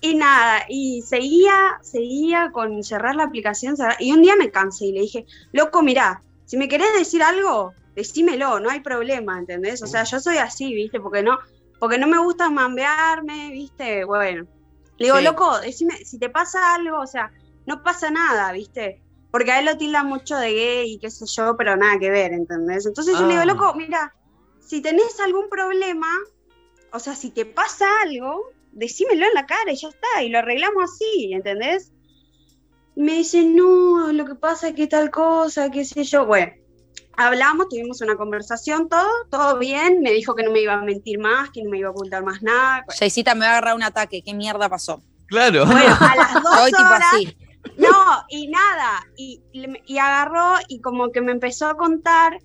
Y 0.00 0.14
nada, 0.14 0.62
y 0.68 1.02
seguía, 1.02 1.54
seguía 1.82 2.50
con 2.52 2.82
cerrar 2.82 3.14
la 3.16 3.24
aplicación. 3.24 3.76
cerrar- 3.76 3.96
Y 4.00 4.12
un 4.12 4.22
día 4.22 4.36
me 4.36 4.50
cansé 4.50 4.86
y 4.86 4.92
le 4.92 5.00
dije, 5.00 5.26
loco, 5.52 5.82
mirá, 5.82 6.22
si 6.44 6.56
me 6.56 6.68
querés 6.68 6.88
decir 6.98 7.22
algo, 7.22 7.74
decímelo, 7.94 8.60
no 8.60 8.70
hay 8.70 8.80
problema, 8.80 9.38
¿entendés? 9.38 9.82
O 9.82 9.86
sea, 9.86 10.04
yo 10.04 10.20
soy 10.20 10.36
así, 10.38 10.72
¿viste? 10.74 11.00
Porque 11.00 11.22
no, 11.22 11.38
porque 11.78 11.98
no 11.98 12.06
me 12.06 12.18
gusta 12.18 12.50
mambearme, 12.50 13.50
¿viste? 13.50 14.04
Bueno. 14.04 14.46
Le 14.98 15.06
digo, 15.06 15.18
Sí. 15.18 15.24
loco, 15.24 15.58
decime, 15.60 15.94
si 16.04 16.18
te 16.18 16.30
pasa 16.30 16.74
algo, 16.74 17.00
o 17.00 17.06
sea, 17.06 17.30
no 17.66 17.82
pasa 17.82 18.10
nada, 18.10 18.52
¿viste? 18.52 19.02
Porque 19.30 19.52
a 19.52 19.58
él 19.58 19.66
lo 19.66 19.76
tilda 19.76 20.02
mucho 20.02 20.36
de 20.36 20.52
gay 20.52 20.92
y 20.94 20.98
qué 20.98 21.10
sé 21.10 21.26
yo, 21.26 21.56
pero 21.56 21.76
nada 21.76 21.98
que 21.98 22.10
ver, 22.10 22.32
¿entendés? 22.32 22.86
Entonces 22.86 23.14
yo 23.18 23.22
le 23.26 23.32
digo, 23.32 23.42
Ah. 23.42 23.46
loco, 23.46 23.74
mira, 23.74 24.14
si 24.60 24.80
tenés 24.80 25.20
algún 25.20 25.48
problema, 25.50 26.08
o 26.92 26.98
sea, 26.98 27.14
si 27.14 27.30
te 27.30 27.44
pasa 27.44 27.86
algo, 28.02 28.50
decímelo 28.72 29.26
en 29.26 29.34
la 29.34 29.46
cara 29.46 29.72
y 29.72 29.76
ya 29.76 29.88
está, 29.88 30.22
y 30.22 30.28
lo 30.30 30.38
arreglamos 30.38 30.84
así, 30.84 31.32
¿entendés? 31.32 31.92
Y 32.94 33.02
me 33.02 33.12
dice, 33.12 33.44
no, 33.44 34.10
lo 34.12 34.24
que 34.24 34.36
pasa 34.36 34.68
es 34.68 34.74
que 34.74 34.86
tal 34.86 35.10
cosa, 35.10 35.70
qué 35.70 35.84
sé 35.84 36.04
yo. 36.04 36.24
Bueno, 36.24 36.52
hablamos, 37.16 37.68
tuvimos 37.68 38.00
una 38.00 38.16
conversación, 38.16 38.88
todo, 38.88 39.08
todo 39.30 39.58
bien, 39.58 40.00
me 40.00 40.12
dijo 40.12 40.34
que 40.34 40.44
no 40.44 40.50
me 40.50 40.60
iba 40.60 40.72
a 40.74 40.80
mentir 40.82 41.18
más, 41.18 41.50
que 41.50 41.62
no 41.62 41.70
me 41.70 41.78
iba 41.78 41.88
a 41.88 41.92
ocultar 41.92 42.22
más 42.24 42.42
nada. 42.42 42.84
Bueno, 42.86 43.34
me 43.34 43.40
va 43.40 43.46
a 43.46 43.50
agarrar 43.50 43.74
un 43.74 43.82
ataque, 43.82 44.22
¿qué 44.22 44.32
mierda 44.32 44.68
pasó? 44.68 45.02
Claro. 45.26 45.66
bueno, 45.66 45.96
a 46.00 46.16
las 46.16 46.34
dos 46.42 46.54
Soy 46.54 46.70
tipo 46.72 46.84
así. 46.84 47.36
No, 47.76 48.24
y 48.28 48.48
nada, 48.48 49.06
y, 49.16 49.40
y- 49.52 49.66
y 49.86 49.98
agarró 49.98 50.54
y 50.68 50.80
como 50.80 51.10
que 51.12 51.20
me 51.20 51.32
empezó 51.32 51.68
a 51.68 51.76
contar 51.76 52.38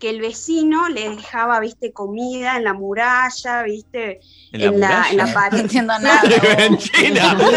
que 0.00 0.10
el 0.10 0.20
vecino 0.20 0.88
le 0.88 1.08
dejaba, 1.10 1.60
viste, 1.60 1.92
comida 1.92 2.56
en 2.56 2.64
la 2.64 2.74
muralla, 2.74 3.62
viste, 3.62 4.20
en 4.52 4.80
la, 4.80 5.06
en 5.10 5.16
la 5.16 5.26
No 5.26 5.32
pared. 5.34 5.58
entiendo 5.60 5.98
nada. 5.98 6.20
en 6.58 6.76
China. 6.78 7.38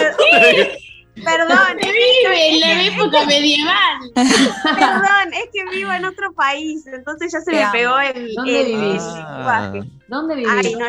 Perdón, 1.23 1.79
Se 1.81 1.91
vive 1.91 2.49
en 2.53 2.59
la 2.59 2.83
época 2.83 3.25
medieval. 3.25 3.97
perdón, 4.13 5.33
es 5.33 5.49
que 5.51 5.65
vivo 5.75 5.91
en 5.91 6.05
otro 6.05 6.31
país, 6.33 6.85
entonces 6.85 7.31
ya 7.31 7.39
se 7.39 7.45
Te 7.51 7.57
me 7.57 7.63
amo. 7.63 7.71
pegó 7.71 7.99
el, 7.99 8.33
¿Dónde 8.35 8.61
el- 8.61 8.67
vivís? 8.67 9.01
el 9.03 9.09
Ah. 9.25 9.35
lenguaje. 9.71 9.91
¿Dónde 10.07 10.35
vivís? 10.35 10.51
Ay, 10.51 10.75
no, 10.75 10.85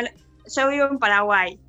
yo 0.55 0.69
vivo 0.69 0.87
en 0.91 0.99
Paraguay. 0.99 1.59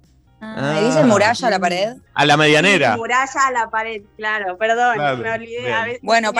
Ah, 0.42 0.78
¿y 0.80 0.86
dice 0.86 1.04
muralla 1.04 1.46
a 1.48 1.50
la 1.50 1.58
pared? 1.58 1.96
A 2.14 2.24
la 2.24 2.36
medianera. 2.38 2.96
Muralla 2.96 3.46
a 3.46 3.50
la 3.50 3.68
pared, 3.70 4.02
claro, 4.16 4.56
perdón, 4.56 4.94
Claro, 4.94 5.18
me 5.18 5.30
olvidé. 5.32 5.60
bien. 5.60 5.72
a 5.74 5.84
veces 5.84 6.00
Bueno, 6.02 6.30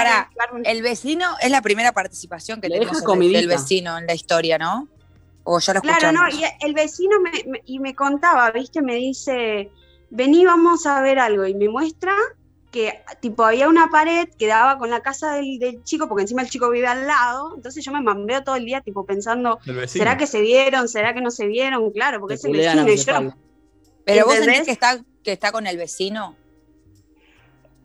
un- 0.52 0.64
El 0.64 0.80
vecino 0.82 1.26
es 1.40 1.50
la 1.50 1.60
primera 1.60 1.92
participación 1.92 2.60
que 2.62 2.68
Le 2.70 2.78
tenemos 2.78 3.02
el- 3.02 3.32
del 3.32 3.48
vecino 3.48 3.98
en 3.98 4.06
la 4.06 4.14
historia, 4.14 4.56
¿no? 4.56 4.88
O 5.44 5.58
ya 5.60 5.74
lo 5.74 5.82
Claro, 5.82 6.12
no, 6.12 6.28
y 6.28 6.42
el 6.60 6.72
vecino 6.74 7.20
me, 7.20 7.30
me- 7.46 7.62
y 7.66 7.78
me 7.78 7.94
contaba, 7.94 8.50
viste, 8.52 8.80
me 8.80 8.94
dice, 8.94 9.70
vení, 10.08 10.46
vamos 10.46 10.86
a 10.86 11.00
ver 11.02 11.18
algo, 11.18 11.44
y 11.46 11.54
me 11.54 11.68
muestra 11.68 12.12
que 12.70 13.02
tipo 13.20 13.44
había 13.44 13.68
una 13.68 13.88
pared 13.90 14.28
que 14.38 14.46
daba 14.46 14.78
con 14.78 14.88
la 14.90 15.00
casa 15.00 15.32
del, 15.32 15.58
del 15.58 15.82
chico, 15.82 16.08
porque 16.08 16.22
encima 16.22 16.40
el 16.42 16.48
chico 16.48 16.70
vive 16.70 16.86
al 16.86 17.06
lado, 17.06 17.54
entonces 17.56 17.84
yo 17.84 17.90
me 17.92 18.00
mambeo 18.00 18.44
todo 18.44 18.54
el 18.56 18.64
día 18.64 18.80
tipo 18.80 19.04
pensando. 19.04 19.58
¿será 19.88 20.16
que 20.16 20.26
se 20.26 20.40
vieron? 20.40 20.88
¿Será 20.88 21.12
que 21.12 21.20
no 21.20 21.30
se 21.30 21.46
vieron? 21.48 21.90
Claro, 21.90 22.20
porque 22.20 22.34
es 22.34 22.44
el 22.44 22.52
vecino 22.52 22.88
y 22.88 22.96
yo 22.96 23.30
Pero 24.12 24.26
vos 24.26 24.34
sentís 24.34 24.62
que 24.62 24.72
está, 24.72 25.00
que 25.22 25.32
está 25.32 25.52
con 25.52 25.66
el 25.66 25.76
vecino. 25.76 26.36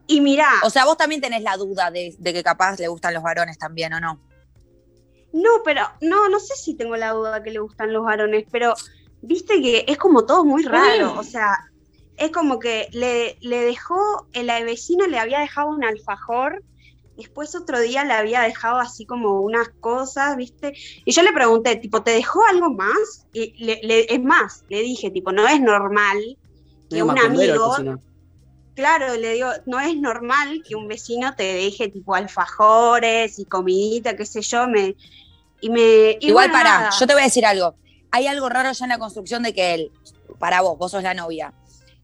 Y 0.08 0.22
mirá, 0.22 0.50
O 0.64 0.70
sea, 0.70 0.86
vos 0.86 0.98
también 0.98 1.20
tenés 1.20 1.42
la 1.42 1.58
duda 1.58 1.90
de, 1.90 2.16
de 2.20 2.34
que 2.34 2.44
capaz 2.44 2.78
le 2.80 2.88
gustan 2.88 3.14
los 3.14 3.24
varones 3.24 3.58
también, 3.58 3.94
¿o 3.94 4.00
no? 4.00 4.20
no, 5.36 5.50
pero 5.66 5.82
no, 6.00 6.30
no 6.30 6.40
sé 6.40 6.56
si 6.56 6.76
tengo 6.76 6.96
la 6.96 7.12
duda 7.12 7.44
que 7.44 7.52
le 7.52 7.60
gustan 7.60 7.92
los 7.92 8.06
varones, 8.06 8.46
pero 8.50 8.74
viste 9.22 9.62
que 9.62 9.84
es 9.86 9.98
como 9.98 10.26
todo 10.26 10.46
muy 10.46 10.64
raro, 10.64 11.14
o 11.20 11.24
sea, 11.24 11.58
es 12.16 12.32
como 12.32 12.58
que 12.58 12.88
le, 12.94 13.38
le 13.42 13.66
dejó, 13.66 14.28
el 14.32 14.48
vecino 14.64 15.08
le 15.08 15.20
había 15.20 15.40
dejado 15.40 15.68
un 15.68 15.84
alfajor, 15.84 16.64
después 17.18 17.56
otro 17.56 17.80
día 17.80 18.04
le 18.04 18.14
había 18.14 18.42
dejado 18.42 18.78
así 18.78 19.06
como 19.06 19.42
unas 19.42 19.70
cosas, 19.80 20.36
viste, 20.36 20.74
y 21.06 21.12
yo 21.12 21.22
le 21.24 21.32
pregunté, 21.32 21.76
tipo, 21.78 22.04
¿te 22.04 22.12
dejó 22.12 22.40
algo 22.50 22.70
más? 22.72 23.26
Y 23.34 23.54
le- 23.64 23.80
le- 23.84 24.14
es 24.14 24.22
más, 24.22 24.64
le 24.70 24.82
dije, 24.82 25.10
tipo, 25.12 25.32
no 25.32 25.48
es 25.48 25.62
normal 25.62 26.38
que 26.90 27.02
un 27.04 27.16
amigo. 27.18 27.76
Claro, 28.76 29.16
le 29.16 29.34
digo, 29.34 29.50
no 29.66 29.80
es 29.80 29.96
normal 29.96 30.62
que 30.68 30.76
un 30.76 30.88
vecino 30.90 31.34
te 31.36 31.44
deje 31.44 31.88
tipo 31.88 32.14
alfajores 32.14 33.40
y 33.40 33.46
comidita, 33.46 34.16
qué 34.18 34.26
sé 34.26 34.42
yo, 34.42 34.68
me 34.68 34.96
y 35.62 35.70
me 35.70 36.18
y 36.20 36.28
Igual 36.28 36.50
bueno, 36.50 36.54
para, 36.54 36.70
nada. 36.80 36.90
yo 37.00 37.08
te 37.08 37.14
voy 37.14 37.22
a 37.22 37.26
decir 37.26 37.46
algo. 37.46 37.76
Hay 38.12 38.28
algo 38.28 38.50
raro 38.50 38.72
ya 38.74 38.86
en 38.86 38.90
la 38.90 38.98
construcción 39.00 39.44
de 39.44 39.54
que 39.54 39.74
él, 39.74 39.92
para 40.40 40.60
vos, 40.62 40.78
vos 40.78 40.92
sos 40.92 41.04
la 41.04 41.14
novia, 41.14 41.54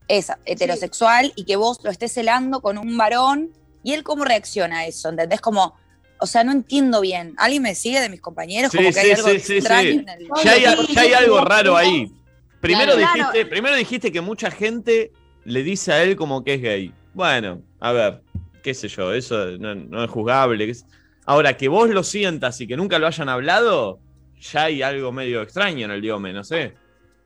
es 0.08 0.32
heterosexual 0.46 1.34
y 1.36 1.44
que 1.44 1.58
vos 1.58 1.80
lo 1.84 1.92
estés 1.92 2.14
celando 2.14 2.62
con 2.62 2.78
un 2.78 2.98
varón 2.98 3.50
y 3.84 3.94
él 3.94 4.04
cómo 4.04 4.26
reacciona 4.26 4.80
a 4.80 4.86
eso, 4.86 5.10
¿entendés? 5.10 5.42
Como, 5.42 5.76
o 6.20 6.28
sea, 6.28 6.44
no 6.44 6.52
entiendo 6.52 7.02
bien. 7.02 7.34
¿Alguien 7.38 7.64
me 7.64 7.76
sigue 7.76 8.00
de 8.00 8.10
mis 8.10 8.22
compañeros? 8.22 8.72
Sí, 8.72 8.78
Como 8.78 8.92
que 8.92 9.00
hay 9.00 9.06
sí, 9.06 9.12
algo 9.12 9.28
sí, 9.40 9.58
extraño 9.58 9.90
sí. 9.90 9.98
en 9.98 10.10
el... 10.10 10.28
Ya 10.44 10.52
hay, 10.54 11.10
ya 11.10 11.18
algo 11.20 11.42
raro 11.44 11.76
ahí. 11.76 12.12
Primero, 12.60 12.94
Claro. 12.94 13.14
dijiste, 13.14 13.46
primero 13.48 13.76
dijiste 13.76 14.12
que 14.12 14.22
mucha 14.22 14.52
gente 14.52 15.12
le 15.46 15.64
dice 15.64 15.92
a 15.94 16.04
él 16.04 16.16
como 16.16 16.44
que 16.44 16.54
es 16.56 16.62
gay. 16.62 16.94
Bueno, 17.14 17.62
a 17.80 17.92
ver, 17.92 18.22
qué 18.64 18.74
sé 18.74 18.88
yo, 18.88 19.14
eso 19.14 19.58
no, 19.58 19.74
no 19.74 20.04
es 20.04 20.10
juzgable. 20.12 20.72
Ahora, 21.26 21.58
que 21.58 21.68
vos 21.68 21.90
lo 21.90 22.04
sientas 22.04 22.62
y 22.62 22.68
que 22.68 22.78
nunca 22.78 23.00
lo 23.00 23.08
hayan 23.08 23.30
hablado, 23.30 24.00
ya 24.40 24.66
hay 24.66 24.82
algo 24.82 25.12
medio 25.12 25.42
extraño 25.42 25.86
en 25.86 25.92
el 25.92 26.02
diome, 26.02 26.34
no 26.34 26.44
sé. 26.44 26.76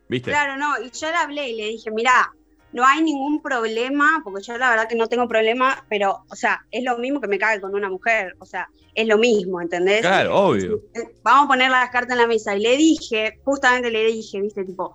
¿Viste? 0.07 0.31
Claro, 0.31 0.57
no, 0.57 0.73
y 0.81 0.91
yo 0.91 1.09
le 1.09 1.15
hablé 1.15 1.49
y 1.49 1.55
le 1.55 1.67
dije, 1.69 1.91
mira, 1.91 2.31
no 2.75 2.85
hay 2.85 3.01
ningún 3.01 3.41
problema, 3.41 4.19
porque 4.21 4.43
yo 4.43 4.57
la 4.57 4.69
verdad 4.69 4.89
que 4.89 4.97
no 4.97 5.07
tengo 5.07 5.29
problema, 5.29 5.85
pero, 5.87 6.25
o 6.29 6.35
sea, 6.35 6.59
es 6.71 6.83
lo 6.83 6.97
mismo 6.97 7.21
que 7.21 7.29
me 7.29 7.39
cague 7.39 7.61
con 7.61 7.73
una 7.73 7.89
mujer, 7.89 8.35
o 8.39 8.45
sea, 8.45 8.67
es 8.93 9.07
lo 9.07 9.17
mismo, 9.17 9.61
¿entendés? 9.61 10.01
Claro, 10.01 10.35
obvio. 10.35 10.81
Eh, 10.93 11.15
Vamos 11.23 11.45
a 11.45 11.47
poner 11.47 11.71
las 11.71 11.89
cartas 11.89 12.11
en 12.11 12.17
la 12.17 12.27
mesa. 12.27 12.53
Y 12.53 12.59
le 12.59 12.75
dije, 12.75 13.39
justamente 13.45 13.89
le 13.91 14.03
dije, 14.07 14.41
viste, 14.41 14.65
tipo, 14.65 14.93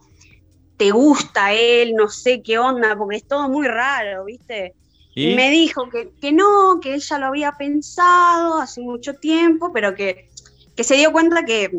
te 0.76 0.90
gusta 0.90 1.54
él, 1.54 1.94
no 1.94 2.08
sé 2.08 2.42
qué 2.42 2.58
onda, 2.58 2.94
porque 2.98 3.16
es 3.16 3.26
todo 3.26 3.48
muy 3.48 3.66
raro, 3.66 4.26
viste. 4.26 4.74
Y, 5.14 5.34
me 5.34 5.48
dijo 5.48 5.88
que, 5.88 6.10
que 6.20 6.32
no, 6.32 6.80
que 6.82 6.92
él 6.92 7.00
ya 7.00 7.18
lo 7.18 7.26
había 7.28 7.52
pensado 7.52 8.58
hace 8.58 8.82
mucho 8.82 9.14
tiempo, 9.14 9.72
pero 9.72 9.94
que, 9.94 10.28
que 10.76 10.84
se 10.84 10.96
dio 10.96 11.12
cuenta 11.12 11.46
que, 11.46 11.70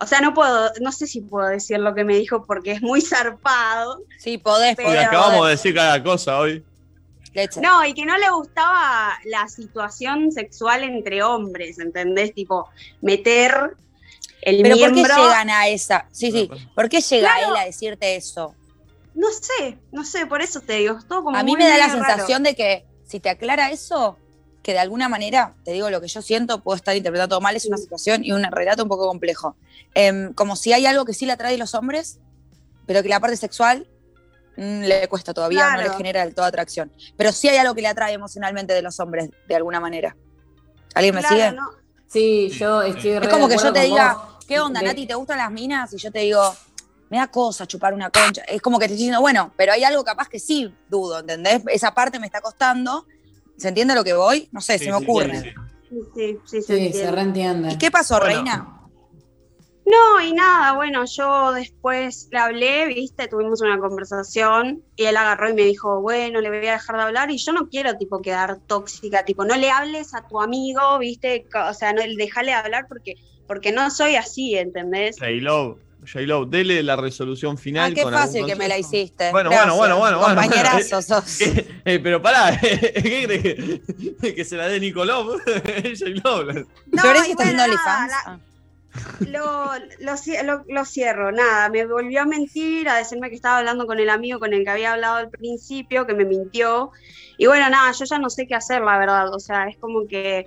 o 0.00 0.06
sea, 0.06 0.20
no 0.20 0.32
puedo, 0.34 0.70
no 0.80 0.92
sé 0.92 1.06
si 1.06 1.20
puedo 1.20 1.46
decir 1.48 1.78
lo 1.78 1.94
que 1.94 2.04
me 2.04 2.16
dijo 2.16 2.42
porque 2.44 2.72
es 2.72 2.82
muy 2.82 3.00
zarpado. 3.00 4.02
Sí, 4.18 4.38
podés, 4.38 4.76
Pero- 4.76 4.88
Y 4.88 4.92
podés. 4.94 5.06
acabamos 5.06 5.44
de 5.46 5.50
decir 5.52 5.74
cada 5.74 6.02
cosa 6.02 6.38
hoy. 6.38 6.64
Leche. 7.32 7.60
No, 7.60 7.84
y 7.84 7.94
que 7.94 8.04
no 8.04 8.18
le 8.18 8.28
gustaba 8.30 9.12
la 9.24 9.46
situación 9.48 10.32
sexual 10.32 10.82
entre 10.82 11.22
hombres, 11.22 11.78
¿entendés? 11.78 12.34
Tipo, 12.34 12.68
meter 13.02 13.76
el 14.42 14.62
Pero 14.62 14.76
¿por 14.78 14.94
qué 14.94 15.02
llegan 15.02 15.50
a 15.50 15.68
esa? 15.68 16.06
Sí, 16.10 16.32
sí. 16.32 16.50
¿Por 16.74 16.88
qué 16.88 17.00
llega 17.00 17.32
Claro. 17.36 17.54
él 17.54 17.60
a 17.60 17.64
decirte 17.66 18.16
eso? 18.16 18.54
No 19.14 19.28
sé, 19.30 19.78
no 19.92 20.04
sé, 20.04 20.26
por 20.26 20.40
eso 20.42 20.60
te 20.60 20.74
digo, 20.74 20.96
es 20.98 21.06
todo 21.06 21.22
como 21.22 21.36
A 21.36 21.42
mí 21.44 21.54
me 21.56 21.68
da 21.68 21.76
la 21.76 21.90
sensación 21.90 22.42
de 22.42 22.56
que 22.56 22.84
si 23.06 23.20
te 23.20 23.28
aclara 23.28 23.70
eso, 23.70 24.16
que 24.62 24.72
de 24.72 24.78
alguna 24.78 25.08
manera, 25.08 25.54
te 25.64 25.72
digo 25.72 25.88
lo 25.90 26.00
que 26.00 26.08
yo 26.08 26.20
siento, 26.22 26.60
puedo 26.60 26.76
estar 26.76 26.94
interpretando 26.96 27.40
mal, 27.40 27.56
es 27.56 27.64
una 27.66 27.78
situación 27.78 28.24
y 28.24 28.32
un 28.32 28.42
relato 28.44 28.82
un 28.82 28.88
poco 28.88 29.06
complejo. 29.08 29.56
Em, 29.94 30.32
como 30.34 30.54
si 30.56 30.72
hay 30.72 30.86
algo 30.86 31.04
que 31.04 31.14
sí 31.14 31.24
le 31.26 31.32
atrae 31.32 31.54
a 31.54 31.58
los 31.58 31.74
hombres, 31.74 32.18
pero 32.86 33.02
que 33.02 33.08
la 33.08 33.20
parte 33.20 33.36
sexual 33.36 33.86
mm, 34.56 34.82
le 34.82 35.08
cuesta 35.08 35.32
todavía, 35.32 35.70
no 35.70 35.76
le 35.78 35.82
Claro. 35.84 35.96
genera 35.96 36.24
del 36.24 36.34
todo 36.34 36.44
atracción. 36.44 36.92
Pero 37.16 37.32
sí 37.32 37.48
hay 37.48 37.56
algo 37.56 37.74
que 37.74 37.80
le 37.82 37.88
atrae 37.88 38.12
emocionalmente 38.12 38.74
de 38.74 38.82
los 38.82 39.00
hombres, 39.00 39.30
de 39.46 39.54
alguna 39.54 39.80
manera. 39.80 40.16
¿Alguien 40.94 41.14
me 41.14 41.20
Claro, 41.22 41.36
sigue? 41.36 41.52
no, 41.52 41.70
Sí, 42.06 42.48
yo 42.50 42.82
estoy 42.82 43.12
Es 43.12 43.20
re 43.20 43.28
como 43.30 43.48
que 43.48 43.56
yo 43.56 43.72
te 43.72 43.80
diga, 43.82 44.14
vos. 44.14 44.44
¿qué 44.46 44.58
onda, 44.58 44.80
De- 44.80 44.86
Nati? 44.86 45.06
¿Te 45.06 45.14
gustan 45.14 45.38
las 45.38 45.50
minas? 45.52 45.92
Y 45.94 45.98
yo 45.98 46.10
te 46.10 46.18
digo, 46.18 46.42
me 47.08 47.18
da 47.18 47.28
cosa 47.28 47.66
chupar 47.66 47.94
una 47.94 48.10
concha. 48.10 48.42
Es 48.42 48.60
como 48.60 48.78
que 48.80 48.86
te 48.88 48.94
estoy 48.94 49.04
diciendo, 49.04 49.20
bueno, 49.20 49.54
pero 49.56 49.72
hay 49.72 49.84
algo 49.84 50.02
capaz 50.02 50.28
que 50.28 50.40
sí 50.40 50.74
dudo, 50.88 51.20
¿entendés? 51.20 51.62
Esa 51.68 51.94
parte 51.94 52.18
me 52.18 52.26
está 52.26 52.40
costando. 52.40 53.06
¿Se 53.60 53.68
entiende 53.68 53.94
lo 53.94 54.02
que 54.04 54.14
voy? 54.14 54.48
No 54.52 54.60
sé, 54.60 54.78
Sí, 54.78 54.86
se 54.86 54.90
me 54.90 54.96
ocurre. 54.96 55.40
sí, 55.40 55.50
sí. 55.50 55.54
sí, 55.88 56.00
sí, 56.14 56.38
sí, 56.46 56.62
se 56.62 56.62
Sí, 56.62 56.66
se 56.66 56.86
entiende. 56.86 57.12
reentiende. 57.12 57.72
¿Y 57.72 57.78
qué 57.78 57.90
pasó, 57.90 58.18
Bueno. 58.18 58.34
Reina? 58.34 58.76
No, 59.86 60.20
y 60.24 60.32
nada, 60.32 60.74
bueno, 60.74 61.04
yo 61.04 61.52
después 61.52 62.28
le 62.30 62.38
hablé, 62.38 62.86
viste, 62.86 63.26
tuvimos 63.26 63.60
una 63.60 63.78
conversación 63.80 64.84
y 64.94 65.04
él 65.06 65.16
agarró 65.16 65.50
y 65.50 65.54
me 65.54 65.62
dijo, 65.62 66.00
bueno, 66.00 66.40
le 66.40 66.48
voy 66.48 66.66
a 66.68 66.72
dejar 66.72 66.96
de 66.96 67.02
hablar 67.02 67.30
y 67.32 67.38
yo 67.38 67.52
no 67.52 67.68
quiero, 67.68 67.96
tipo, 67.96 68.20
quedar 68.22 68.60
tóxica, 68.68 69.24
tipo, 69.24 69.44
no 69.44 69.56
le 69.56 69.70
hables 69.70 70.14
a 70.14 70.28
tu 70.28 70.40
amigo, 70.40 70.98
viste, 71.00 71.44
o 71.68 71.74
sea, 71.74 71.92
no, 71.92 72.02
déjale 72.16 72.52
hablar 72.52 72.86
porque, 72.88 73.14
porque 73.48 73.72
no 73.72 73.90
soy 73.90 74.14
así, 74.14 74.56
¿entendés? 74.56 75.16
J-Lo, 75.18 75.78
J-Lo, 76.06 76.44
dele 76.46 76.82
la 76.82 76.96
resolución 76.96 77.56
final. 77.58 77.92
Ah, 77.92 77.94
qué 77.94 78.02
con 78.02 78.14
algún 78.14 78.26
fácil 78.26 78.46
que 78.46 78.56
me 78.56 78.68
la 78.68 78.78
hiciste. 78.78 79.30
Bueno, 79.30 79.50
Gracias. 79.50 79.76
bueno, 79.76 79.98
bueno, 79.98 80.18
bueno, 80.18 80.34
bueno, 80.36 80.40
Compañerazo 80.50 81.02
sos. 81.20 81.38
¿Qué? 81.38 81.66
Eh, 81.84 82.00
pero 82.02 82.20
pará, 82.22 82.58
¿qué 82.60 83.24
crees 83.26 84.16
que, 84.20 84.34
que 84.34 84.44
se 84.44 84.56
la 84.56 84.68
dé 84.68 84.80
Nicoló? 84.80 85.24
J-Lo. 85.44 86.44
No, 86.44 87.02
¿Florencia 87.02 87.28
y 87.28 87.30
está 87.32 87.42
haciendo 87.44 87.62
bueno, 87.64 87.74
nada, 87.74 88.04
OnlyFans? 88.04 88.12
Ah. 88.26 88.38
lo, 89.20 90.44
lo- 90.44 90.64
lo 90.68 90.84
cierro, 90.84 91.30
nada, 91.32 91.68
me 91.68 91.86
volvió 91.86 92.22
a 92.22 92.26
mentir, 92.26 92.88
a 92.88 92.96
decirme 92.96 93.28
que 93.30 93.36
estaba 93.36 93.58
hablando 93.58 93.86
con 93.86 93.98
el 94.00 94.10
amigo 94.10 94.38
con 94.40 94.52
el 94.52 94.64
que 94.64 94.70
había 94.70 94.92
hablado 94.92 95.16
al 95.16 95.30
principio, 95.30 96.06
que 96.06 96.14
me 96.14 96.24
mintió. 96.24 96.90
Y 97.38 97.46
bueno, 97.46 97.70
nada, 97.70 97.92
yo 97.92 98.04
ya 98.04 98.18
no 98.18 98.28
sé 98.30 98.46
qué 98.46 98.54
hacer, 98.54 98.82
la 98.82 98.98
verdad. 98.98 99.32
O 99.32 99.38
sea, 99.38 99.66
es 99.68 99.76
como 99.78 100.06
que, 100.06 100.46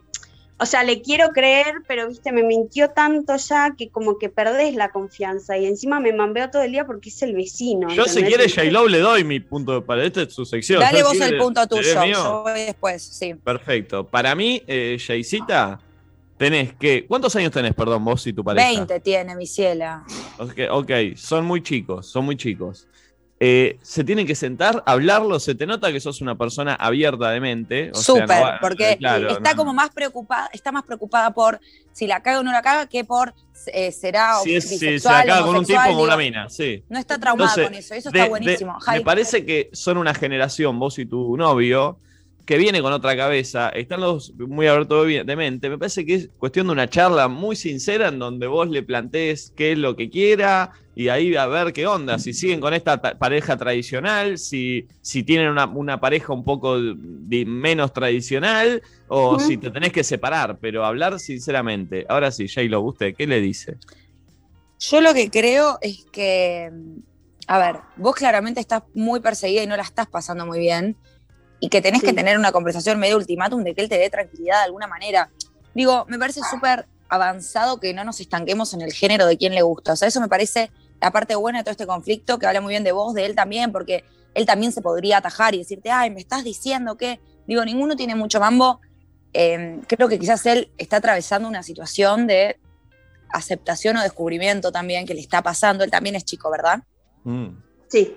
o 0.63 0.65
sea, 0.65 0.83
le 0.83 1.01
quiero 1.01 1.29
creer, 1.31 1.83
pero 1.87 2.07
viste, 2.07 2.31
me 2.31 2.41
mintió 2.41 2.89
tanto 2.89 3.35
ya 3.35 3.75
que 3.77 3.89
como 3.89 4.17
que 4.17 4.29
perdés 4.29 4.75
la 4.75 4.91
confianza. 4.91 5.57
Y 5.57 5.65
encima 5.65 5.99
me 5.99 6.13
mambeo 6.13 6.49
todo 6.49 6.61
el 6.61 6.71
día 6.71 6.85
porque 6.85 7.09
es 7.09 7.21
el 7.21 7.35
vecino. 7.35 7.89
Yo 7.89 8.05
si 8.05 8.19
¿entendés? 8.19 8.47
quiere 8.47 8.49
J-Lo 8.49 8.87
le 8.87 8.99
doy 8.99 9.25
mi 9.25 9.41
punto 9.41 9.73
de 9.73 9.81
para 9.81 10.05
esta 10.05 10.21
es 10.21 10.33
su 10.33 10.45
sección. 10.45 10.79
Dale 10.79 10.99
Yo 10.99 11.05
vos 11.05 11.19
el 11.19 11.37
punto 11.37 11.67
¿querés 11.67 11.93
tuyo. 11.93 12.13
Yo 12.13 12.43
voy 12.43 12.61
después, 12.61 13.03
sí. 13.03 13.33
Perfecto. 13.33 14.07
Para 14.07 14.33
mí, 14.35 14.63
eh, 14.65 14.97
Jaycita, 15.05 15.81
tenés 16.37 16.73
que. 16.75 17.05
¿Cuántos 17.07 17.35
años 17.35 17.51
tenés, 17.51 17.73
perdón, 17.73 18.05
vos 18.05 18.25
y 18.25 18.31
tu 18.31 18.41
pareja? 18.41 18.65
20 18.65 19.01
tiene, 19.01 19.35
mi 19.35 19.45
ciela. 19.45 20.05
Ok, 20.39 20.59
ok, 20.71 20.91
son 21.17 21.45
muy 21.45 21.61
chicos, 21.61 22.07
son 22.07 22.23
muy 22.23 22.37
chicos. 22.37 22.87
Eh, 23.45 23.77
se 23.81 24.05
tienen 24.05 24.25
que 24.25 24.35
sentar, 24.35 24.81
hablarlo, 24.85 25.37
se 25.37 25.53
te 25.53 25.65
nota 25.65 25.91
que 25.91 25.99
sos 25.99 26.21
una 26.21 26.37
persona 26.37 26.75
abierta 26.75 27.29
de 27.31 27.41
mente. 27.41 27.91
o 27.91 27.95
sea, 27.95 28.03
Súper, 28.03 28.27
no 28.39 28.41
va- 28.41 28.59
porque 28.61 28.95
claro, 28.97 29.29
está 29.31 29.51
no- 29.51 29.57
como 29.57 29.73
más 29.73 29.89
preocupada, 29.89 30.49
está 30.53 30.71
más 30.71 30.83
preocupada 30.83 31.31
por 31.33 31.59
si 31.91 32.07
la 32.07 32.21
caga 32.23 32.39
o 32.39 32.43
no 32.43 32.53
la 32.53 32.61
caga 32.61 32.87
que 32.87 33.03
por 33.03 33.33
eh, 33.73 33.91
será 33.91 34.35
Si, 34.43 34.55
es, 34.55 34.69
si 34.69 34.97
se 34.99 35.09
acaba 35.09 35.45
con 35.45 35.57
un 35.57 35.65
tipo 35.65 35.79
o 35.79 35.93
con 35.93 36.03
una 36.03 36.15
mina, 36.15 36.47
sí. 36.49 36.83
No 36.87 36.97
está 36.99 37.17
traumada 37.19 37.49
Entonces, 37.51 37.65
con 37.65 37.73
eso, 37.79 37.93
eso 37.95 38.11
De- 38.11 38.17
está 38.19 38.23
de- 38.23 38.29
buenísimo. 38.29 38.77
me 38.91 39.01
parece 39.01 39.45
que 39.45 39.69
son 39.73 39.97
una 39.97 40.13
generación, 40.13 40.79
vos 40.79 40.97
y 40.99 41.05
tu 41.05 41.35
novio, 41.35 41.97
que 42.45 42.57
viene 42.57 42.81
con 42.81 42.93
otra 42.93 43.15
cabeza, 43.17 43.69
están 43.69 43.99
los 44.01 44.33
muy 44.37 44.67
abiertos 44.67 45.07
de 45.07 45.35
mente. 45.35 45.69
Me 45.69 45.77
parece 45.77 46.05
que 46.05 46.15
es 46.15 46.29
cuestión 46.37 46.67
de 46.67 46.73
una 46.73 46.89
charla 46.89 47.27
muy 47.27 47.55
sincera 47.57 48.07
en 48.09 48.19
donde 48.19 48.47
vos 48.47 48.69
le 48.69 48.83
plantees 48.83 49.51
qué 49.55 49.73
es 49.73 49.77
lo 49.77 49.95
que 49.95 50.09
quiera 50.09 50.71
y 50.95 51.09
ahí 51.09 51.35
a 51.35 51.47
ver 51.47 51.73
qué 51.73 51.87
onda, 51.87 52.19
si 52.19 52.33
siguen 52.33 52.59
con 52.59 52.73
esta 52.73 53.01
pa- 53.01 53.15
pareja 53.15 53.57
tradicional, 53.57 54.37
si, 54.37 54.87
si 55.01 55.23
tienen 55.23 55.49
una, 55.49 55.65
una 55.65 55.99
pareja 55.99 56.33
un 56.33 56.43
poco 56.43 56.79
de- 56.79 57.45
menos 57.45 57.91
tradicional 57.93 58.81
o 59.07 59.39
si 59.39 59.57
te 59.57 59.71
tenés 59.71 59.91
que 59.91 60.03
separar, 60.03 60.57
pero 60.59 60.85
hablar 60.85 61.19
sinceramente. 61.19 62.05
Ahora 62.09 62.31
sí, 62.31 62.47
J-Lo, 62.47 62.81
¿usted 62.81 63.15
qué 63.17 63.25
le 63.27 63.41
dice? 63.41 63.77
Yo 64.79 65.01
lo 65.01 65.13
que 65.13 65.29
creo 65.29 65.77
es 65.81 66.05
que, 66.11 66.69
a 67.47 67.57
ver, 67.57 67.77
vos 67.95 68.15
claramente 68.15 68.59
estás 68.59 68.83
muy 68.93 69.19
perseguida 69.19 69.63
y 69.63 69.67
no 69.67 69.77
la 69.77 69.83
estás 69.83 70.07
pasando 70.07 70.45
muy 70.45 70.59
bien 70.59 70.95
y 71.59 71.69
que 71.69 71.81
tenés 71.81 72.01
Sí. 72.01 72.07
que 72.07 72.13
tener 72.13 72.37
una 72.37 72.51
conversación 72.51 72.99
medio 72.99 73.15
ultimátum 73.17 73.63
de 73.63 73.73
que 73.73 73.81
él 73.81 73.89
te 73.89 73.97
dé 73.97 74.09
tranquilidad 74.09 74.59
de 74.59 74.65
alguna 74.65 74.87
manera. 74.87 75.29
Digo, 75.73 76.05
me 76.09 76.19
parece 76.19 76.41
súper 76.51 76.85
avanzado 77.07 77.79
que 77.79 77.93
no 77.93 78.03
nos 78.03 78.19
estanquemos 78.19 78.73
en 78.73 78.81
el 78.81 78.91
género 78.91 79.25
de 79.25 79.37
quién 79.37 79.55
le 79.55 79.61
gusta. 79.61 79.93
O 79.93 79.95
sea, 79.95 80.07
eso 80.07 80.19
me 80.19 80.27
parece 80.27 80.69
la 81.03 81.11
parte 81.11 81.35
buena 81.35 81.59
de 81.59 81.63
todo 81.65 81.71
este 81.71 81.85
conflicto, 81.85 82.39
que 82.39 82.47
habla 82.47 82.61
muy 82.61 82.71
bien 82.71 82.83
de 82.83 82.93
vos, 82.93 83.13
de 83.13 83.25
él 83.25 83.35
también, 83.35 83.71
porque 83.71 84.05
él 84.33 84.45
también 84.45 84.71
se 84.71 84.81
podría 84.81 85.17
atajar 85.17 85.53
y 85.53 85.57
decirte, 85.59 85.91
ay, 85.91 86.09
me 86.09 86.21
estás 86.21 86.43
diciendo 86.43 86.95
que, 86.95 87.19
Digo, 87.47 87.65
ninguno 87.65 87.95
tiene 87.95 88.15
mucho 88.15 88.39
mambo. 88.39 88.79
Eh, 89.33 89.81
creo 89.87 90.07
que 90.07 90.19
quizás 90.19 90.45
él 90.45 90.71
está 90.77 90.97
atravesando 90.97 91.47
una 91.47 91.63
situación 91.63 92.27
de 92.27 92.57
aceptación 93.31 93.97
o 93.97 94.01
descubrimiento 94.01 94.71
también 94.71 95.05
que 95.05 95.13
le 95.13 95.21
está 95.21 95.41
pasando. 95.41 95.83
Él 95.83 95.91
también 95.91 96.15
es 96.15 96.23
chico, 96.23 96.49
¿verdad? 96.49 96.83
Mm. 97.23 97.49
Sí. 97.89 98.15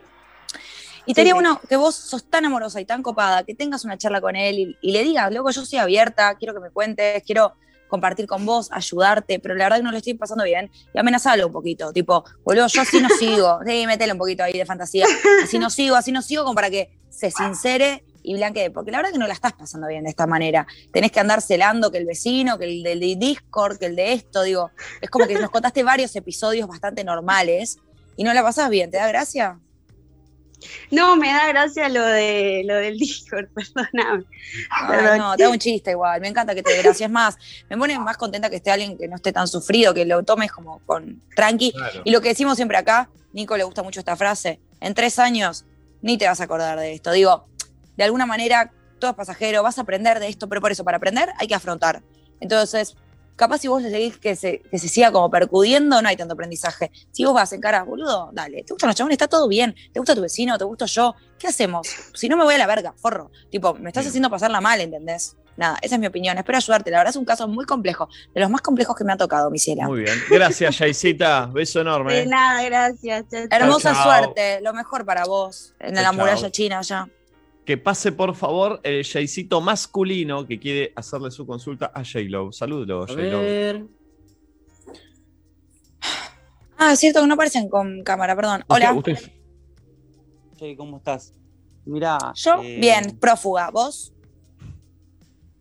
Y 1.07 1.15
tenía 1.15 1.33
sí. 1.33 1.39
uno 1.39 1.61
que 1.69 1.77
vos 1.77 1.95
sos 1.95 2.29
tan 2.29 2.45
amorosa 2.45 2.81
y 2.81 2.85
tan 2.85 3.03
copada, 3.03 3.45
que 3.45 3.55
tengas 3.55 3.85
una 3.85 3.97
charla 3.97 4.21
con 4.21 4.37
él 4.37 4.59
y, 4.59 4.77
y 4.81 4.93
le 4.93 5.03
digas, 5.03 5.31
luego 5.33 5.51
yo 5.51 5.65
soy 5.65 5.79
abierta, 5.79 6.35
quiero 6.37 6.55
que 6.55 6.61
me 6.61 6.71
cuentes, 6.71 7.23
quiero 7.25 7.55
compartir 7.89 8.27
con 8.27 8.45
vos, 8.45 8.69
ayudarte, 8.73 9.39
pero 9.39 9.55
la 9.55 9.65
verdad 9.65 9.77
que 9.79 9.83
no 9.83 9.91
lo 9.91 9.99
estoy 9.99 10.15
pasando 10.15 10.45
bien. 10.45 10.71
Y 10.95 10.99
amenazalo 10.99 11.47
un 11.47 11.53
poquito, 11.53 11.93
tipo, 11.93 12.25
boludo, 12.45 12.67
yo 12.67 12.83
así 12.83 13.01
no 13.01 13.09
sigo. 13.09 13.61
Sí, 13.67 13.85
un 14.11 14.19
poquito 14.19 14.43
ahí 14.43 14.53
de 14.53 14.65
fantasía. 14.65 15.07
Así 15.43 15.59
no 15.59 15.71
sigo, 15.71 15.97
así 15.97 16.13
no 16.13 16.23
sigo, 16.23 16.45
como 16.45 16.55
para 16.55 16.71
que 16.71 16.99
se 17.11 17.31
sincere 17.31 18.05
y 18.23 18.35
blanquee. 18.35 18.71
Porque 18.71 18.91
la 18.91 18.99
verdad 18.99 19.13
que 19.13 19.19
no 19.19 19.27
la 19.27 19.35
estás 19.35 19.53
pasando 19.53 19.87
bien 19.89 20.05
de 20.05 20.11
esta 20.11 20.27
manera. 20.27 20.67
Tenés 20.93 21.13
que 21.13 21.21
andar 21.21 21.43
celando 21.43 21.91
que 21.91 21.99
el 21.99 22.07
vecino, 22.07 22.59
que 22.59 22.65
el 22.65 22.83
del 22.83 23.01
de 23.01 23.17
Discord, 23.17 23.79
que 23.79 23.87
el 23.87 23.97
de 23.97 24.13
esto, 24.13 24.43
digo. 24.43 24.71
Es 25.01 25.11
como 25.11 25.27
que 25.27 25.35
nos 25.35 25.51
contaste 25.51 25.83
varios 25.83 26.15
episodios 26.17 26.69
bastante 26.69 27.05
normales 27.05 27.79
y 28.17 28.25
no 28.25 28.33
la 28.33 28.43
pasás 28.43 28.71
bien. 28.71 28.91
¿Te 28.91 28.99
da 28.99 29.09
gracia? 29.09 29.59
No, 30.91 31.17
me 31.17 31.33
da 31.33 31.49
gracia 31.49 31.89
lo 31.89 32.05
de 32.05 32.63
lo 32.65 32.75
del 32.77 32.99
Discord, 32.99 33.49
perdóname. 33.49 34.25
Ay, 34.71 34.89
Perdón. 34.89 35.19
no, 35.19 35.37
te 35.37 35.45
hago 35.45 35.53
un 35.53 35.59
chiste 35.59 35.91
igual. 35.93 36.21
Me 36.21 36.29
encanta 36.29 36.55
que 36.55 36.63
te 36.63 36.77
gracias 36.83 37.11
más. 37.11 37.37
Me 37.69 37.77
pone 37.77 37.99
más 37.99 38.17
contenta 38.17 38.51
que 38.51 38.57
esté 38.57 38.71
alguien 38.71 38.97
que 38.97 39.09
no 39.09 39.17
esté 39.17 39.33
tan 39.33 39.49
sufrido, 39.49 39.95
que 39.95 40.05
lo 40.05 40.23
tomes 40.23 40.51
como 40.53 40.81
con 40.87 41.23
tranqui. 41.35 41.73
Claro. 41.73 42.03
Y 42.05 42.11
lo 42.11 42.21
que 42.21 42.29
decimos 42.29 42.57
siempre 42.57 42.77
acá, 42.77 43.11
Nico 43.33 43.57
le 43.57 43.65
gusta 43.65 43.83
mucho 43.83 44.01
esta 44.01 44.17
frase, 44.17 44.61
en 44.81 44.95
tres 44.95 45.19
años 45.19 45.65
ni 46.03 46.19
te 46.19 46.27
vas 46.27 46.41
a 46.41 46.45
acordar 46.45 46.79
de 46.79 46.93
esto. 46.95 47.13
Digo, 47.13 47.49
de 47.97 48.05
alguna 48.05 48.27
manera 48.27 48.73
todo 48.99 49.11
es 49.11 49.17
pasajero, 49.17 49.63
vas 49.63 49.79
a 49.79 49.83
aprender 49.83 50.21
de 50.21 50.29
esto, 50.29 50.49
pero 50.49 50.61
por 50.61 50.73
eso, 50.73 50.85
para 50.85 50.97
aprender 50.99 51.31
hay 51.39 51.47
que 51.47 51.55
afrontar. 51.55 52.03
Entonces, 52.41 52.97
capaz 53.37 53.59
si 53.59 53.69
vos 53.69 53.81
le 53.83 53.91
seguís 53.91 54.19
que 54.19 54.35
se, 54.35 54.61
que 54.61 54.79
se 54.79 54.89
siga 54.89 55.13
como 55.13 55.31
percudiendo, 55.31 56.01
no 56.03 56.09
hay 56.09 56.17
tanto 56.17 56.35
aprendizaje. 56.35 56.91
Si 57.13 57.25
vos 57.25 57.35
vas 57.35 57.53
en 57.53 57.61
cara, 57.61 57.83
boludo, 57.85 58.31
dale, 58.33 58.65
¿te 58.65 58.73
gustan 58.73 58.89
los 58.89 58.97
chabones? 58.97 59.15
Está 59.15 59.29
todo 59.29 59.47
bien. 59.49 59.75
¿Te 59.93 60.01
gusta 60.01 60.15
tu 60.15 60.21
vecino? 60.23 60.59
¿Te 60.59 60.65
gusto 60.65 60.87
yo? 60.87 61.15
¿Qué 61.39 61.47
hacemos? 61.49 61.87
Si 62.15 62.29
no 62.29 62.37
me 62.37 62.45
voy 62.45 62.55
a 62.55 62.59
la 62.59 62.67
verga, 62.67 62.95
forro. 62.97 63.31
Tipo, 63.51 63.75
me 63.75 63.91
estás 63.91 64.07
haciendo 64.07 64.31
pasarla 64.31 64.61
mal, 64.61 64.81
¿entendés? 64.81 65.37
Nada, 65.59 65.79
esa 65.81 65.95
es 65.95 66.01
mi 66.01 66.07
opinión. 66.07 66.37
Espero 66.37 66.59
ayudarte. 66.59 66.91
La 66.91 66.99
verdad 66.99 67.11
es 67.11 67.17
un 67.17 67.25
caso 67.25 67.49
muy 67.49 67.65
complejo, 67.65 68.09
de 68.35 68.41
los 68.41 68.51
más 68.51 68.61
complejos 68.61 68.95
que 68.95 69.05
me 69.05 69.13
ha 69.13 69.17
tocado, 69.17 69.51
mi 69.51 69.59
ciela. 69.59 69.87
Muy 69.87 70.01
bien. 70.03 70.15
Gracias, 70.31 70.77
Jaisita. 70.79 71.47
Beso 71.47 71.81
enorme. 71.81 72.15
De 72.15 72.27
nada, 72.27 72.63
gracias. 72.65 73.25
chao, 73.31 73.49
chao. 73.49 73.59
Hermosa 73.59 74.03
suerte, 74.03 74.61
lo 74.61 74.75
mejor 74.75 75.05
para 75.07 75.25
vos 75.25 75.75
en 75.81 75.95
Chao, 75.95 76.03
la 76.03 76.11
chao. 76.11 76.19
muralla 76.19 76.51
china 76.51 76.79
allá. 76.81 77.09
Que 77.67 77.77
pase, 77.77 78.13
por 78.13 78.35
favor, 78.37 78.81
el 78.85 79.05
Jaisito 79.05 79.61
masculino 79.61 80.47
que 80.47 80.59
quiere 80.61 80.93
hacerle 80.95 81.31
su 81.33 81.45
consulta 81.47 81.87
a 81.93 82.05
J-Lo. 82.05 82.53
Salúdalo, 82.53 83.03
A 83.03 83.07
J-Lo. 83.09 83.41
ver. 83.41 83.85
Ah, 86.79 86.93
es 86.93 87.01
cierto 87.01 87.21
que 87.21 87.27
no 87.27 87.35
aparecen 87.35 87.69
con 87.69 88.03
cámara, 88.05 88.37
perdón. 88.37 88.63
Hola. 88.69 88.93
Usted- 88.95 89.15
usted- 89.15 89.33
Che, 90.57 90.77
¿cómo 90.77 90.99
estás? 90.99 91.33
Mirá. 91.85 92.19
Yo, 92.37 92.63
eh, 92.63 92.79
bien, 92.81 93.19
prófuga. 93.19 93.71
¿Vos? 93.71 94.13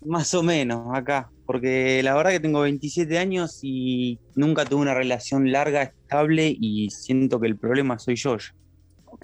Más 0.05 0.33
o 0.33 0.43
menos, 0.43 0.87
acá. 0.95 1.31
Porque 1.45 2.01
la 2.03 2.15
verdad 2.15 2.31
que 2.31 2.39
tengo 2.39 2.61
27 2.61 3.17
años 3.17 3.59
y 3.61 4.19
nunca 4.35 4.65
tuve 4.65 4.81
una 4.81 4.93
relación 4.93 5.51
larga, 5.51 5.83
estable 5.83 6.55
y 6.59 6.89
siento 6.89 7.39
que 7.39 7.47
el 7.47 7.57
problema 7.57 7.97
soy 7.99 8.15
yo. 8.15 8.37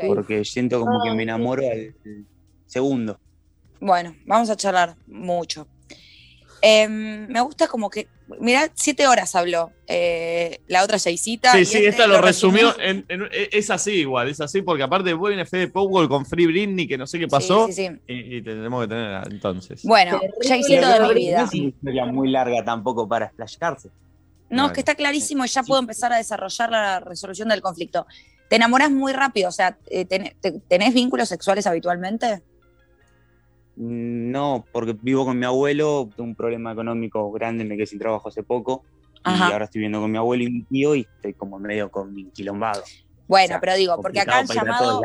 Porque 0.07 0.45
siento 0.45 0.79
como 0.79 1.03
que 1.03 1.13
me 1.13 1.23
enamoro 1.23 1.63
al 1.63 1.71
al 2.05 2.25
segundo. 2.71 3.19
Bueno, 3.79 4.15
vamos 4.25 4.49
a 4.49 4.55
charlar 4.55 4.95
mucho. 5.07 5.67
Em, 6.61 7.27
me 7.27 7.41
gusta 7.41 7.67
como 7.67 7.89
que, 7.89 8.07
mirá, 8.39 8.69
siete 8.75 9.07
horas 9.07 9.35
habló 9.35 9.71
eh, 9.87 10.59
la 10.67 10.83
otra 10.83 10.99
Jaisita. 10.99 11.51
Sí, 11.53 11.59
y 11.61 11.65
sí, 11.65 11.77
este 11.77 11.89
esta 11.89 12.05
lo 12.07 12.21
resumió. 12.21 12.79
en- 12.79 13.03
en- 13.09 13.27
es 13.31 13.71
así 13.71 13.91
igual, 13.93 14.29
es 14.29 14.39
así, 14.39 14.61
porque 14.61 14.83
aparte 14.83 15.09
después 15.09 15.31
viene 15.31 15.47
Fede 15.47 15.69
Powell 15.69 16.07
con 16.07 16.23
Free 16.25 16.45
Britney, 16.45 16.87
que 16.87 16.99
no 16.99 17.07
sé 17.07 17.17
qué 17.17 17.27
pasó, 17.27 17.65
Sí, 17.67 17.73
sí, 17.73 17.87
sí. 17.87 17.99
Y, 18.07 18.37
y 18.37 18.41
tenemos 18.43 18.83
que 18.83 18.89
tener 18.89 19.27
entonces. 19.31 19.81
Bueno, 19.83 20.21
lo 20.21 21.07
de 21.07 21.13
mi 21.13 21.13
vida. 21.15 21.39
No 21.39 21.45
es 21.47 21.53
una 21.55 21.69
historia 21.69 22.05
muy 22.05 22.29
larga 22.29 22.63
tampoco 22.63 23.07
para 23.07 23.25
explayarse. 23.25 23.89
No, 24.51 24.67
es 24.67 24.73
que 24.73 24.81
está 24.81 24.93
clarísimo 24.95 25.43
y 25.45 25.47
ya 25.47 25.63
puedo 25.63 25.79
empezar 25.81 26.13
a 26.13 26.17
desarrollar 26.17 26.69
la 26.69 26.99
resolución 26.99 27.49
del 27.49 27.61
conflicto. 27.61 28.05
Te 28.49 28.57
enamorás 28.57 28.91
muy 28.91 29.13
rápido, 29.13 29.47
o 29.49 29.51
sea, 29.51 29.77
eh, 29.89 30.03
ten- 30.05 30.35
te- 30.41 30.59
¿tenés 30.67 30.93
vínculos 30.93 31.29
sexuales 31.29 31.65
habitualmente? 31.65 32.43
No, 33.75 34.65
porque 34.71 34.95
vivo 35.01 35.25
con 35.25 35.39
mi 35.39 35.45
abuelo, 35.45 36.09
tengo 36.15 36.29
un 36.29 36.35
problema 36.35 36.71
económico 36.73 37.31
grande, 37.31 37.63
me 37.63 37.75
quedé 37.75 37.87
sin 37.87 37.99
trabajo 37.99 38.29
hace 38.29 38.43
poco. 38.43 38.83
Ajá. 39.23 39.49
Y 39.49 39.53
ahora 39.53 39.65
estoy 39.65 39.79
viviendo 39.79 40.01
con 40.01 40.11
mi 40.11 40.17
abuelo 40.17 40.43
y 40.43 40.51
mi 40.51 40.63
tío 40.63 40.95
y 40.95 41.01
estoy 41.15 41.33
como 41.33 41.59
medio 41.59 41.89
con 41.89 42.13
mi 42.13 42.25
quilombado. 42.31 42.83
Bueno, 43.27 43.45
O 43.45 43.47
sea, 43.47 43.59
pero 43.61 43.75
digo, 43.75 43.95
porque 44.01 44.19
acá 44.19 44.39
han 44.39 44.47
llamado, 44.47 45.01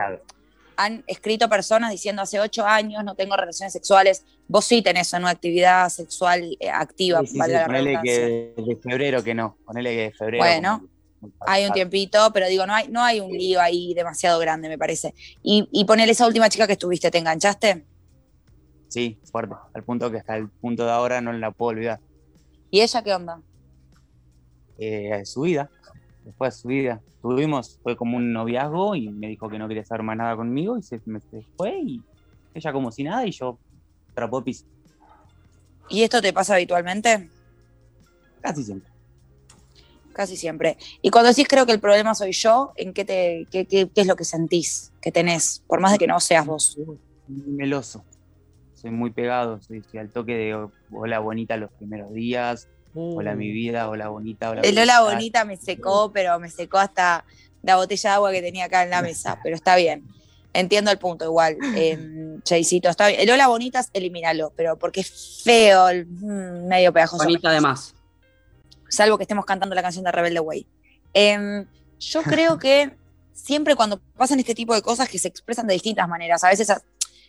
han 0.77 1.05
escrito 1.07 1.49
personas 1.49 1.91
diciendo 1.91 2.23
hace 2.23 2.41
ocho 2.41 2.67
años 2.67 3.03
no 3.05 3.15
tengo 3.15 3.37
relaciones 3.37 3.73
sexuales. 3.73 4.25
Vos 4.49 4.65
sí 4.65 4.83
tenés 4.83 5.13
una 5.13 5.31
actividad 5.31 5.89
sexual 5.89 6.57
eh, 6.61 6.69
activa, 6.71 7.21
Sí, 7.21 7.27
sí, 7.29 7.39
valga 7.39 7.57
sí, 7.57 7.61
la 7.61 7.67
ponele 7.67 7.99
que 8.03 8.55
de 8.57 8.77
febrero 8.83 9.23
que 9.23 9.35
no, 9.35 9.57
ponele 9.65 9.91
que 9.95 10.01
de 10.03 10.13
febrero. 10.13 10.45
Bueno, 10.45 10.79
como- 11.21 11.33
Hay 11.47 11.65
un 11.67 11.73
tiempito, 11.73 12.31
pero 12.33 12.47
digo, 12.47 12.67
no 12.67 12.75
hay, 12.75 12.89
no 12.89 13.03
hay 13.03 13.21
un 13.21 13.31
lío 13.33 13.61
ahí 13.61 13.95
demasiado 13.95 14.39
grande, 14.39 14.69
me 14.69 14.77
parece. 14.79 15.15
Y, 15.43 15.67
y 15.73 15.85
ponele 15.85 16.13
esa 16.13 16.27
última 16.27 16.49
chica 16.49 16.67
que 16.67 16.75
estuviste, 16.75 17.11
¿te 17.11 17.19
enganchaste? 17.19 17.85
Sí, 18.97 19.19
fuerte, 19.31 19.55
al 19.75 19.85
punto 19.85 20.11
que 20.11 20.17
hasta 20.17 20.39
el 20.39 20.49
punto 20.59 20.87
de 20.87 20.91
ahora 20.91 21.21
no 21.21 21.31
la 21.31 21.51
puedo 21.51 21.73
olvidar. 21.73 22.01
¿Y 22.71 22.81
ella 22.81 23.03
qué 23.03 23.13
onda? 23.13 23.43
Eh, 24.79 25.21
su 25.27 25.43
vida, 25.43 25.71
después 26.25 26.55
de 26.55 26.61
su 26.63 26.69
vida, 26.69 27.03
tuvimos, 27.21 27.79
fue 27.83 27.95
como 27.95 28.17
un 28.17 28.33
noviazgo 28.33 28.97
y 28.97 29.11
me 29.11 29.29
dijo 29.29 29.51
que 29.51 29.59
no 29.59 29.69
quería 29.69 29.85
saber 29.85 30.03
más 30.03 30.17
nada 30.17 30.35
conmigo 30.35 30.79
y 30.79 30.83
se, 30.83 30.99
me, 31.05 31.21
se 31.21 31.45
fue 31.59 31.79
y 31.79 32.03
ella 32.55 32.73
como 32.73 32.91
si 32.91 33.03
nada 33.05 33.27
y 33.27 33.33
yo 33.33 33.61
trapó 34.15 34.43
piso, 34.43 34.65
¿Y 35.91 36.03
esto 36.03 36.23
te 36.23 36.33
pasa 36.33 36.55
habitualmente? 36.55 37.31
casi 38.41 38.65
siempre. 38.65 38.91
Casi 40.15 40.39
siempre. 40.39 40.79
Y 41.03 41.11
cuando 41.11 41.29
decís 41.29 41.47
creo 41.47 41.67
que 41.67 41.73
el 41.73 41.81
problema 41.81 42.15
soy 42.15 42.33
yo, 42.33 42.73
¿en 42.77 42.95
qué, 42.95 43.05
te, 43.05 43.47
qué, 43.51 43.67
qué- 43.67 43.91
qué 43.95 44.01
es 44.01 44.07
lo 44.07 44.17
que 44.17 44.25
sentís 44.25 44.91
que 45.03 45.13
tenés? 45.13 45.63
Por 45.67 45.81
más 45.81 45.93
de 45.93 45.99
que 45.99 46.07
no 46.07 46.19
seas 46.19 46.47
vos. 46.47 46.79
Meloso, 47.27 48.07
soy 48.77 48.91
muy 48.91 49.11
pegado, 49.11 49.61
soy, 49.61 49.83
soy 49.91 50.01
al 50.01 50.11
toque 50.11 50.37
de 50.37 50.69
hola 50.93 51.19
bonita 51.19 51.57
los 51.57 51.71
primeros 51.73 52.13
días, 52.13 52.69
hola 52.95 53.35
mi 53.35 53.51
vida, 53.51 53.89
hola 53.89 54.09
bonita, 54.09 54.51
hola 54.51 54.61
El 54.63 54.79
hola 54.79 55.03
bonita 55.03 55.45
me 55.45 55.57
secó, 55.57 56.13
pero 56.13 56.39
me 56.39 56.51
secó 56.51 56.79
hasta 56.79 57.25
la 57.63 57.77
botella 57.77 58.11
de 58.11 58.15
agua 58.15 58.33
que 58.33 58.43
tenía 58.43 58.67
acá 58.67 58.85
en 58.85 58.91
la 58.91 59.03
mesa. 59.03 59.39
Pero 59.43 59.57
está 59.57 59.77
bien. 59.77 60.05
Entiendo 60.53 60.91
el 60.91 60.99
punto 60.99 61.25
igual. 61.25 61.59
Eh, 61.75 62.39
está 62.45 63.09
bien. 63.09 63.21
El 63.21 63.31
hola 63.31 63.49
bonitas, 63.49 63.91
elimínalo, 63.93 64.53
pero 64.57 64.79
porque 64.79 65.01
es 65.01 65.43
feo, 65.45 65.89
el, 65.89 66.07
mm, 66.07 66.67
medio 66.67 66.95
pegajoso. 66.95 67.25
Bonita 67.25 67.51
además. 67.51 67.95
salvo 68.89 69.19
que 69.19 69.25
estemos 69.25 69.45
cantando 69.45 69.75
la 69.75 69.83
canción 69.83 70.05
de 70.05 70.13
Rebelde 70.13 70.41
Way. 70.41 70.67
Em, 71.13 71.67
yo 71.99 72.23
creo 72.23 72.59
que 72.59 72.91
siempre 73.35 73.75
cuando 73.77 74.01
pasan 74.17 74.39
este 74.39 74.55
tipo 74.55 74.75
de 74.75 74.81
cosas 74.81 75.11
que 75.11 75.19
se 75.19 75.29
expresan 75.29 75.67
de 75.67 75.75
distintas 75.75 76.09
maneras, 76.09 76.43
a 76.43 76.49
veces 76.49 76.73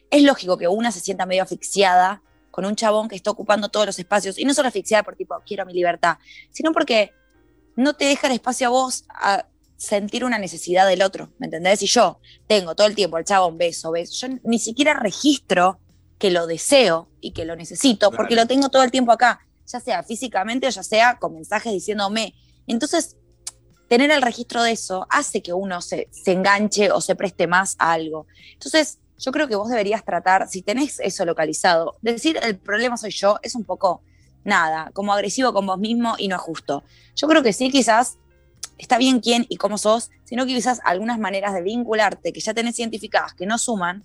es 0.10 0.24
lógico 0.24 0.58
que 0.58 0.68
una 0.68 0.92
se 0.92 1.00
sienta 1.00 1.26
medio 1.26 1.44
asfixiada 1.44 2.22
con 2.52 2.66
un 2.66 2.76
chabón 2.76 3.08
que 3.08 3.16
está 3.16 3.30
ocupando 3.30 3.70
todos 3.70 3.86
los 3.86 4.00
espacios, 4.00 4.38
y 4.40 4.46
no 4.46 4.54
solo 4.54 4.70
asfixiada 4.70 5.04
por 5.04 5.16
tipo, 5.16 5.36
quiero 5.46 5.66
mi 5.66 5.74
libertad, 5.74 6.18
sino 6.52 6.72
porque 6.72 7.12
no 7.76 7.94
te 7.94 8.06
deja 8.06 8.28
el 8.28 8.34
espacio 8.34 8.68
a 8.68 8.70
vos 8.72 9.06
a 9.10 9.46
sentir 9.76 10.26
una 10.26 10.40
necesidad 10.40 10.88
del 10.88 11.04
otro, 11.04 11.32
¿me 11.38 11.46
entendés? 11.46 11.84
Y 11.84 11.86
yo 11.86 12.20
tengo 12.48 12.74
todo 12.74 12.88
el 12.88 12.96
tiempo 12.96 13.18
al 13.18 13.26
chabón 13.26 13.60
beso, 13.60 13.92
beso, 13.92 14.28
yo 14.28 14.40
ni 14.44 14.58
siquiera 14.58 14.96
registro 14.96 15.80
que 16.18 16.32
lo 16.32 16.48
deseo 16.48 17.10
y 17.22 17.32
que 17.32 17.46
lo 17.46 17.56
necesito, 17.56 18.12
porque 18.12 18.36
lo 18.36 18.48
tengo 18.48 18.70
todo 18.70 18.82
el 18.82 18.90
tiempo 18.90 19.12
acá, 19.12 19.40
ya 19.68 19.80
sea 19.80 20.02
físicamente 20.02 20.66
o 20.66 20.70
ya 20.72 20.82
sea 20.82 21.20
con 21.20 21.36
mensajes 21.36 21.72
diciéndome. 21.72 22.34
Entonces, 22.66 23.18
tener 23.88 24.10
el 24.10 24.24
registro 24.24 24.64
de 24.64 24.72
eso 24.72 25.06
hace 25.10 25.44
que 25.44 25.54
uno 25.54 25.82
se, 25.82 26.10
se 26.12 26.32
enganche 26.32 26.92
o 26.92 27.02
se 27.02 27.16
preste 27.16 27.46
más 27.46 27.76
a 27.78 27.94
algo. 27.94 28.26
Entonces, 28.54 28.98
yo 29.18 29.32
creo 29.32 29.48
que 29.48 29.56
vos 29.56 29.70
deberías 29.70 30.04
tratar, 30.04 30.48
si 30.48 30.62
tenés 30.62 31.00
eso 31.00 31.26
localizado, 31.26 31.98
decir 32.02 32.40
el 32.42 32.58
problema 32.58 32.98
soy 32.98 33.12
yo 33.12 33.40
es 33.42 33.56
un 33.56 33.64
poco 33.64 34.02
nada, 34.44 34.92
como 34.94 35.14
agresivo 35.14 35.54
con 35.54 35.66
vos 35.66 35.78
mismo 35.78 36.16
y 36.18 36.28
no 36.28 36.36
es 36.36 36.42
justo. 36.42 36.84
Yo 37.16 37.28
creo 37.28 37.44
que 37.44 37.54
sí, 37.54 37.70
quizás 37.70 38.18
está 38.78 38.98
bien 38.98 39.20
quién 39.20 39.46
y 39.50 39.58
cómo 39.58 39.78
sos, 39.78 40.12
sino 40.24 40.46
que 40.46 40.54
quizás 40.54 40.82
algunas 40.86 41.20
maneras 41.20 41.54
de 41.54 41.62
vincularte 41.62 42.32
que 42.32 42.40
ya 42.40 42.54
tenés 42.54 42.78
identificadas 42.80 43.34
que 43.34 43.46
no 43.46 43.58
suman, 43.58 44.04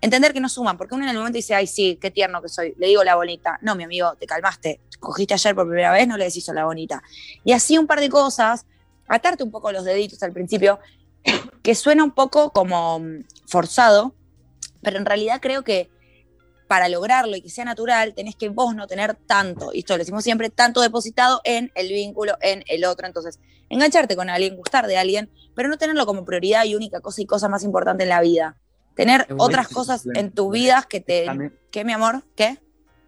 entender 0.00 0.32
que 0.32 0.40
no 0.40 0.48
suman, 0.48 0.78
porque 0.78 0.94
uno 0.94 1.04
en 1.04 1.10
el 1.10 1.16
momento 1.16 1.36
dice, 1.36 1.54
ay, 1.54 1.66
sí, 1.66 1.98
qué 2.00 2.10
tierno 2.10 2.40
que 2.40 2.48
soy, 2.48 2.74
le 2.78 2.86
digo 2.86 3.04
la 3.04 3.16
bonita. 3.16 3.58
No, 3.62 3.74
mi 3.74 3.84
amigo, 3.84 4.14
te 4.18 4.26
calmaste, 4.26 4.80
cogiste 4.98 5.34
ayer 5.34 5.54
por 5.54 5.66
primera 5.66 5.92
vez, 5.92 6.08
no 6.08 6.16
le 6.16 6.24
decís 6.24 6.48
la 6.54 6.64
bonita. 6.64 7.02
Y 7.44 7.52
así 7.52 7.76
un 7.76 7.86
par 7.86 8.00
de 8.00 8.08
cosas, 8.08 8.64
atarte 9.08 9.42
un 9.42 9.50
poco 9.50 9.72
los 9.72 9.84
deditos 9.84 10.22
al 10.22 10.32
principio, 10.32 10.78
que 11.62 11.74
suena 11.74 12.04
un 12.04 12.12
poco 12.12 12.50
como 12.50 13.00
mm, 13.00 13.24
forzado, 13.46 14.14
pero 14.82 14.98
en 14.98 15.06
realidad 15.06 15.40
creo 15.40 15.62
que 15.62 15.90
para 16.68 16.88
lograrlo 16.88 17.34
y 17.36 17.42
que 17.42 17.50
sea 17.50 17.64
natural, 17.64 18.14
tenés 18.14 18.36
que 18.36 18.48
vos 18.48 18.74
no 18.76 18.86
tener 18.86 19.14
tanto, 19.14 19.72
y 19.72 19.80
esto 19.80 19.94
lo 19.94 19.98
decimos 19.98 20.22
siempre, 20.22 20.50
tanto 20.50 20.80
depositado 20.80 21.40
en 21.44 21.72
el 21.74 21.88
vínculo, 21.88 22.34
en 22.40 22.62
el 22.68 22.84
otro. 22.84 23.06
Entonces, 23.06 23.40
engancharte 23.68 24.14
con 24.14 24.30
alguien, 24.30 24.56
gustar 24.56 24.86
de 24.86 24.96
alguien, 24.96 25.30
pero 25.56 25.68
no 25.68 25.78
tenerlo 25.78 26.06
como 26.06 26.24
prioridad 26.24 26.64
y 26.64 26.76
única 26.76 27.00
cosa 27.00 27.22
y 27.22 27.26
cosa 27.26 27.48
más 27.48 27.64
importante 27.64 28.04
en 28.04 28.10
la 28.10 28.20
vida. 28.20 28.56
Tener 28.94 29.26
otras 29.38 29.68
cosas 29.68 30.04
en 30.14 30.30
tu 30.30 30.50
vida 30.50 30.86
que 30.88 31.00
te... 31.00 31.24
También, 31.24 31.58
¿Qué, 31.72 31.84
mi 31.84 31.92
amor? 31.92 32.22
¿Qué? 32.36 32.58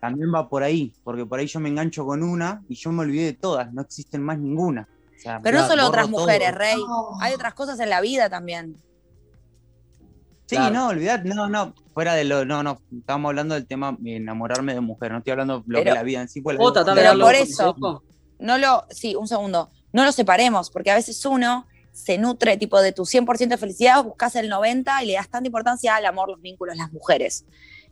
también 0.03 0.35
va 0.35 0.49
por 0.49 0.65
ahí, 0.65 0.93
porque 1.05 1.25
por 1.25 1.39
ahí 1.39 1.47
yo 1.47 1.61
me 1.61 1.69
engancho 1.69 2.05
con 2.05 2.25
una 2.25 2.65
y 2.69 2.75
yo 2.75 2.91
me 2.91 3.03
olvidé 3.03 3.27
de 3.27 3.33
todas, 3.35 3.73
no 3.73 3.83
existen 3.83 4.21
más 4.21 4.37
ninguna. 4.37 4.89
O 5.17 5.21
sea, 5.21 5.41
Pero 5.41 5.61
no 5.61 5.69
solo 5.69 5.87
otras 5.87 6.11
todo. 6.11 6.19
mujeres, 6.19 6.53
Rey. 6.53 6.75
Hay 7.21 7.33
otras 7.33 7.55
cosas 7.55 7.79
en 7.79 7.89
la 7.89 8.01
vida 8.01 8.29
también. 8.29 8.75
Sí, 10.53 10.57
Claro. 10.59 10.75
no, 10.75 10.89
olvidad, 10.89 11.23
no, 11.25 11.49
no, 11.49 11.75
fuera 11.95 12.15
de 12.15 12.25
lo, 12.25 12.45
no, 12.45 12.63
no, 12.63 12.81
estamos 12.99 13.29
hablando 13.31 13.55
del 13.55 13.67
tema 13.67 13.97
de 13.99 14.17
enamorarme 14.17 14.75
de 14.75 14.81
mujer, 14.81 15.13
no 15.13 15.19
estoy 15.19 15.31
hablando 15.33 15.61
de 15.61 15.65
lo 15.67 15.79
Pero- 15.79 15.85
que 15.93 15.95
la 15.95 16.03
vida 16.03 16.21
en 16.21 16.29
sí. 16.29 16.41
pues 16.41 16.57
la 16.57 16.63
Vos 16.63 16.73
vida- 16.73 16.95
Pero 16.95 17.19
por 17.19 17.35
eso- 17.35 17.77
no 18.39 18.59
lo, 18.59 18.85
sí, 18.91 19.15
un 19.15 19.29
segundo, 19.29 19.71
no 19.93 20.05
lo 20.05 20.13
separemos, 20.13 20.71
porque 20.71 20.91
a 20.91 20.95
veces 20.95 21.25
uno 21.27 21.67
se 21.93 22.17
nutre 22.19 22.57
tipo 22.57 22.81
de 22.81 22.93
tu 22.93 23.05
100% 23.05 23.55
de 23.55 23.59
felicidad, 23.59 24.03
buscas 24.03 24.35
el 24.37 24.49
90 24.49 25.03
y 25.03 25.07
le 25.07 25.13
das 25.15 25.29
tanta 25.29 25.47
importancia 25.47 25.95
al 25.97 26.07
amor, 26.07 26.29
los 26.31 26.41
vínculos, 26.41 26.77
las 26.77 26.91
mujeres. 26.93 27.45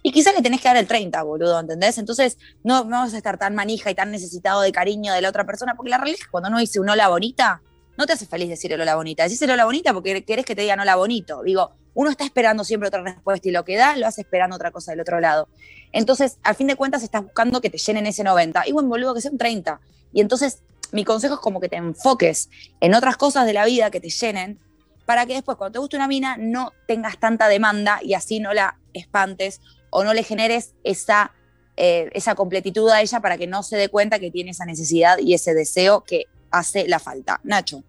Y 0.03 0.13
quizás 0.13 0.35
le 0.35 0.41
tenés 0.41 0.63
que 0.63 0.69
dar 0.69 0.79
el 0.79 0.87
30, 0.87 1.23
boludo, 1.23 1.61
¿entendés? 1.61 1.99
Entonces 1.99 2.39
no, 2.65 2.85
no 2.85 3.01
vas 3.01 3.13
a 3.13 3.19
estar 3.19 3.37
tan 3.37 3.55
manija 3.55 3.91
y 3.91 3.95
tan 3.95 4.11
necesitado 4.11 4.63
de 4.63 4.73
cariño 4.73 5.13
de 5.13 5.21
la 5.21 5.29
otra 5.29 5.45
persona, 5.45 5.75
porque 5.77 5.91
la 5.91 5.99
realidad 5.99 6.19
es 6.21 6.25
que 6.25 6.31
cuando 6.31 6.49
uno 6.49 6.59
dice 6.59 6.81
un 6.81 6.89
hola 6.89 7.09
bonita, 7.09 7.61
no 7.99 8.07
te 8.07 8.15
hace 8.15 8.25
feliz 8.25 8.49
decir 8.49 8.73
el 8.73 8.81
hola 8.81 8.97
bonita. 8.97 9.25
Decís 9.25 9.43
el 9.43 9.51
hola 9.51 9.67
bonita 9.67 9.93
porque 9.93 10.25
querés 10.25 10.47
que 10.47 10.55
te 10.57 10.63
digan 10.63 10.81
hola 10.81 10.97
bonito. 10.97 11.43
Digo, 11.43 11.73
uno 11.95 12.11
está 12.11 12.25
esperando 12.25 12.65
siempre 12.65 12.89
otra 12.89 13.03
respuesta 13.03 13.49
y 13.49 13.53
lo 13.53 13.65
que 13.65 13.77
da 13.77 13.97
lo 13.97 14.07
hace 14.07 14.23
esperando 14.23 14.57
otra 14.57 14.71
cosa 14.71 14.93
del 14.93 15.01
otro 15.01 15.21
lado. 15.21 15.49
Entonces, 15.93 16.39
al 16.43 16.55
fin 16.55 16.67
de 16.67 16.77
cuentas, 16.77 17.03
estás 17.03 17.23
buscando 17.23 17.61
que 17.61 17.71
te 17.71 17.79
llenen 17.79 18.07
ese 18.07 18.23
90. 18.23 18.67
Y 18.67 18.73
bueno, 18.73 18.89
boludo, 18.89 19.15
que 19.15 19.21
sea 19.21 19.31
un 19.31 19.39
30. 19.39 19.81
Y 20.13 20.21
entonces, 20.21 20.63
mi 20.93 21.05
consejo 21.05 21.35
es 21.35 21.41
como 21.41 21.61
que 21.61 21.69
te 21.69 21.77
enfoques 21.77 22.49
en 22.81 22.95
otras 22.95 23.17
cosas 23.17 23.47
de 23.47 23.53
la 23.53 23.65
vida 23.65 23.91
que 23.91 24.01
te 24.01 24.11
llenen, 24.11 24.59
para 25.07 25.27
que 25.27 25.35
después, 25.35 25.57
cuando 25.57 25.73
te 25.73 25.79
guste 25.81 25.97
una 25.97 26.07
mina, 26.07 26.37
no 26.39 26.73
tengas 26.87 27.19
tanta 27.19 27.49
demanda 27.49 27.99
y 28.03 28.15
así 28.15 28.39
no 28.39 28.55
la 28.55 28.79
espantes 28.93 29.61
o 29.91 30.05
no 30.05 30.15
le 30.15 30.23
generes 30.23 30.75
esa, 30.85 31.33
eh, 31.77 32.11
esa 32.13 32.37
completitud 32.37 32.89
a 32.91 33.01
ella 33.01 33.19
para 33.21 33.37
que 33.37 33.49
no 33.49 33.65
se 33.65 33.77
dé 33.77 33.89
cuenta 33.89 34.21
que 34.21 34.31
tiene 34.31 34.53
esa 34.53 34.65
necesidad 34.67 35.19
y 35.19 35.35
ese 35.35 35.53
deseo 35.53 36.05
que 36.05 36.27
hace 36.53 36.87
la 36.87 37.01
falta. 37.01 37.41
Nacho. 37.43 37.83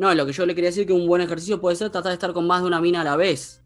No, 0.00 0.14
lo 0.14 0.24
que 0.24 0.32
yo 0.32 0.46
le 0.46 0.54
quería 0.54 0.70
decir 0.70 0.86
que 0.86 0.94
un 0.94 1.06
buen 1.06 1.20
ejercicio 1.20 1.60
puede 1.60 1.76
ser 1.76 1.90
tratar 1.90 2.08
de 2.10 2.14
estar 2.14 2.32
con 2.32 2.46
más 2.46 2.62
de 2.62 2.66
una 2.68 2.80
mina 2.80 3.02
a 3.02 3.04
la 3.04 3.16
vez. 3.16 3.62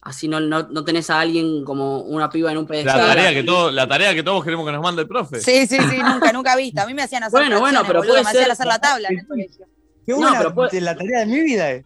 Así 0.00 0.28
no, 0.28 0.38
no, 0.38 0.62
no 0.68 0.84
tenés 0.84 1.10
a 1.10 1.18
alguien 1.18 1.64
como 1.64 2.02
una 2.02 2.30
piba 2.30 2.52
en 2.52 2.58
un 2.58 2.62
La 2.64 2.68
pedestal. 2.68 3.00
tarea, 3.08 3.34
que 3.34 3.42
todo, 3.42 3.72
la 3.72 3.88
tarea 3.88 4.14
que 4.14 4.22
todos 4.22 4.44
queremos 4.44 4.64
que 4.64 4.70
nos 4.70 4.80
mande 4.80 5.02
el 5.02 5.08
profe. 5.08 5.40
Sí, 5.40 5.66
sí, 5.66 5.76
sí, 5.90 5.98
nunca, 6.04 6.32
nunca 6.32 6.54
vista. 6.54 6.84
A 6.84 6.86
mí 6.86 6.94
me 6.94 7.02
hacían 7.02 7.24
hacer 7.24 7.40
Bueno, 7.40 7.58
bueno, 7.58 7.80
pero 7.84 7.98
boludo, 7.98 8.12
puede 8.12 8.22
me 8.22 8.28
hacían 8.30 8.44
ser- 8.44 8.52
hacer 8.52 8.66
la 8.66 8.78
tabla 8.78 9.08
en 9.10 9.18
el 9.18 9.26
colegio. 9.26 9.66
Qué 10.06 10.12
No, 10.12 10.18
buena, 10.18 10.38
pero 10.38 10.54
puede- 10.54 10.80
la 10.80 10.94
tarea 10.96 11.18
de 11.20 11.26
mi 11.26 11.40
vida. 11.40 11.72
eh. 11.72 11.84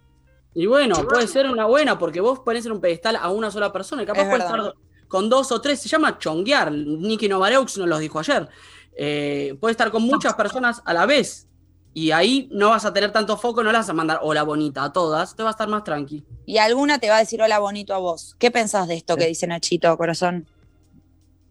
Y 0.52 0.66
bueno, 0.66 0.96
puede 1.08 1.26
ser 1.26 1.46
una 1.48 1.64
buena, 1.64 1.98
porque 1.98 2.20
vos 2.20 2.40
ponés 2.40 2.66
en 2.66 2.72
un 2.72 2.80
pedestal 2.82 3.16
a 3.16 3.30
una 3.30 3.50
sola 3.50 3.72
persona, 3.72 4.02
y 4.02 4.06
capaz 4.06 4.20
Es 4.22 4.28
puede 4.28 4.42
verdad. 4.42 4.56
estar 4.66 4.74
con 5.08 5.30
dos 5.30 5.50
o 5.52 5.60
tres, 5.62 5.80
se 5.80 5.88
llama 5.88 6.18
chonguear, 6.18 6.70
Nicky 6.70 7.26
Novareux 7.28 7.78
nos 7.78 7.88
lo 7.88 7.98
dijo 7.98 8.18
ayer. 8.18 8.46
Eh, 8.94 9.56
puede 9.60 9.70
estar 9.72 9.90
con 9.90 10.02
muchas 10.02 10.34
personas 10.34 10.82
a 10.84 10.92
la 10.92 11.06
vez, 11.06 11.48
y 11.92 12.12
ahí 12.12 12.48
no 12.52 12.70
vas 12.70 12.84
a 12.84 12.92
tener 12.92 13.12
tanto 13.12 13.36
foco, 13.36 13.62
no 13.64 13.72
le 13.72 13.78
vas 13.78 13.88
a 13.88 13.92
mandar 13.92 14.20
hola 14.22 14.42
bonita 14.44 14.84
a 14.84 14.92
todas, 14.92 15.34
te 15.34 15.42
va 15.42 15.50
a 15.50 15.52
estar 15.52 15.68
más 15.68 15.84
tranqui. 15.84 16.24
Y 16.46 16.58
alguna 16.58 16.98
te 16.98 17.08
va 17.08 17.16
a 17.16 17.20
decir 17.20 17.42
hola 17.42 17.58
bonito 17.58 17.94
a 17.94 17.98
vos. 17.98 18.36
¿Qué 18.38 18.50
pensás 18.50 18.86
de 18.88 18.94
esto 18.94 19.16
que 19.16 19.26
dice 19.26 19.46
Nachito, 19.46 19.96
corazón? 19.96 20.46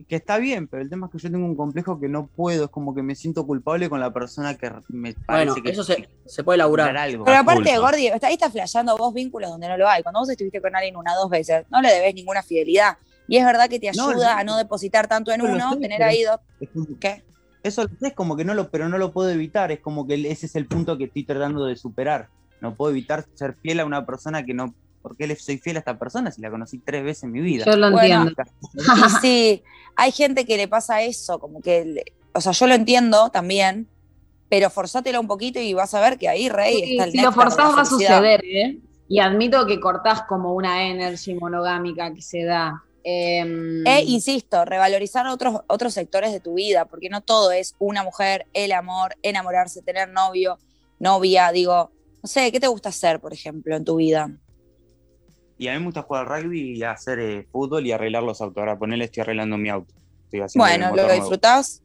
Que 0.08 0.16
está 0.16 0.38
bien, 0.40 0.68
pero 0.68 0.82
el 0.82 0.90
tema 0.90 1.06
es 1.06 1.12
que 1.12 1.20
yo 1.20 1.30
tengo 1.32 1.46
un 1.46 1.56
complejo 1.56 2.00
que 2.00 2.08
no 2.08 2.26
puedo, 2.28 2.64
es 2.66 2.70
como 2.72 2.96
que 2.96 3.04
me 3.04 3.14
siento 3.14 3.46
culpable 3.46 3.90
con 3.90 4.00
la 4.00 4.12
persona 4.12 4.58
que 4.58 4.72
me 4.88 5.14
parece 5.14 5.52
Bueno, 5.52 5.64
que 5.64 5.70
eso 5.70 5.84
se, 5.84 6.10
se 6.26 6.44
puede 6.44 6.58
laburar. 6.58 6.98
algo. 6.98 7.26
Pero 7.26 7.38
aparte. 7.38 7.78
Gordi, 7.78 8.08
está- 8.08 8.28
ahí 8.28 8.34
estás 8.34 8.52
flasheando 8.52 8.98
vos 8.98 9.14
vínculos 9.14 9.52
donde 9.52 9.68
no 9.68 9.78
lo 9.78 9.88
hay. 9.88 10.02
Cuando 10.02 10.22
vos 10.22 10.30
estuviste 10.30 10.62
con 10.62 10.76
alguien 10.76 10.96
una 10.96 11.14
o 11.16 11.22
dos 11.22 11.30
veces, 11.30 11.66
no 11.70 11.80
le 11.82 11.90
debes 11.94 12.16
ninguna 12.16 12.42
fidelidad. 12.42 12.98
Y 13.28 13.38
es 13.38 13.46
verdad 13.46 13.70
que 13.70 13.80
te 13.80 13.90
ayuda 13.90 14.34
no. 14.34 14.40
a 14.40 14.44
no 14.44 14.58
depositar 14.58 15.08
tanto 15.08 15.32
en 15.32 15.44
uno, 15.44 15.78
tener 15.78 16.02
ahí 16.02 16.24
dos. 16.24 16.40
¿Qué? 17.00 17.24
Eso 17.64 17.84
lo 17.84 17.90
sé, 18.00 18.08
es 18.08 18.16
como 18.16 18.36
que 18.38 18.46
no 18.46 18.54
lo, 18.54 18.70
pero 18.70 18.88
no 18.90 18.98
lo 18.98 19.12
puedo 19.12 19.30
evitar, 19.30 19.72
es 19.72 19.82
como 19.82 20.08
que 20.08 20.16
ese 20.30 20.46
es 20.46 20.56
el 20.56 20.68
punto 20.68 20.98
que 20.98 21.06
estoy 21.06 21.26
tratando 21.26 21.66
de 21.66 21.76
superar. 21.76 22.30
No 22.62 22.76
puedo 22.76 22.92
evitar 22.92 23.26
ser 23.34 23.56
fiel 23.56 23.80
a 23.82 23.86
una 23.86 24.06
persona 24.06 24.44
que 24.44 24.54
no, 24.54 24.74
¿por 25.02 25.16
qué 25.18 25.28
le 25.28 25.36
soy 25.36 25.58
fiel 25.58 25.78
a 25.78 25.80
esta 25.80 25.98
persona 25.98 26.32
si 26.32 26.42
la 26.42 26.50
conocí 26.52 26.80
tres 26.80 27.04
veces 27.04 27.24
en 27.24 27.32
mi 27.32 27.42
vida? 27.42 27.66
Yo 27.66 27.76
lo 27.76 27.92
Bueno. 27.92 28.26
entiendo. 28.28 28.34
Y 28.74 29.10
sí, 29.22 29.64
hay 29.96 30.12
gente 30.12 30.46
que 30.46 30.58
le 30.58 30.68
pasa 30.68 31.02
eso, 31.02 31.40
como 31.40 31.62
que, 31.62 31.86
le- 31.86 32.04
o 32.34 32.42
sea, 32.42 32.52
yo 32.54 32.68
lo 32.68 32.74
entiendo 32.76 33.30
también, 33.30 33.90
pero 34.50 34.70
forzátelo 34.70 35.20
un 35.20 35.28
poquito 35.28 35.60
y 35.60 35.74
vas 35.74 35.94
a 35.94 36.02
ver 36.02 36.18
que 36.18 36.28
ahí, 36.30 36.50
Rey, 36.50 36.76
Sí, 36.76 36.92
está 36.92 37.04
el 37.06 37.12
si 37.12 37.22
lo 37.22 37.32
forzás 37.32 37.76
va 37.76 37.82
a 37.82 37.86
suceder, 37.86 38.42
¿eh? 38.44 38.80
Y 39.08 39.20
admito 39.20 39.66
que 39.66 39.80
cortás 39.80 40.24
como 40.24 40.54
una 40.54 40.88
energy 40.88 41.34
monogámica 41.34 42.14
que 42.14 42.22
se 42.22 42.44
da. 42.44 42.84
Em, 43.04 43.86
E 43.88 44.02
insisto, 44.04 44.66
revalorizar 44.66 45.26
otros, 45.28 45.62
otros 45.68 45.94
sectores 45.94 46.32
de 46.32 46.40
tu 46.40 46.56
vida, 46.56 46.86
porque 46.86 47.10
no 47.10 47.22
todo 47.22 47.52
es 47.52 47.76
una 47.80 48.04
mujer, 48.04 48.46
el 48.54 48.72
amor, 48.72 49.16
enamorarse, 49.22 49.82
tener 49.82 50.10
novio, 50.10 50.60
novia, 51.00 51.52
digo, 51.52 51.92
no 52.22 52.28
sé, 52.28 52.52
¿qué 52.52 52.60
te 52.60 52.68
gusta 52.68 52.90
hacer, 52.90 53.20
por 53.20 53.32
ejemplo, 53.34 53.76
en 53.76 53.86
tu 53.86 53.96
vida? 53.96 54.30
Y 55.58 55.68
a 55.68 55.74
mí 55.74 55.80
me 55.80 55.86
gusta 55.86 56.04
jugar 56.04 56.32
al 56.32 56.44
rugby 56.44 56.78
y 56.78 56.84
hacer 56.84 57.20
eh, 57.20 57.48
fútbol 57.52 57.86
y 57.86 57.92
arreglar 57.92 58.24
los 58.24 58.40
autos. 58.42 58.58
Ahora 58.62 58.78
ponele, 58.80 59.06
estoy 59.06 59.22
arreglando 59.22 59.58
mi 59.58 59.70
auto. 59.70 59.94
Bueno, 60.56 60.90
¿lo 60.90 61.04
nuevo. 61.04 61.14
disfrutás? 61.14 61.82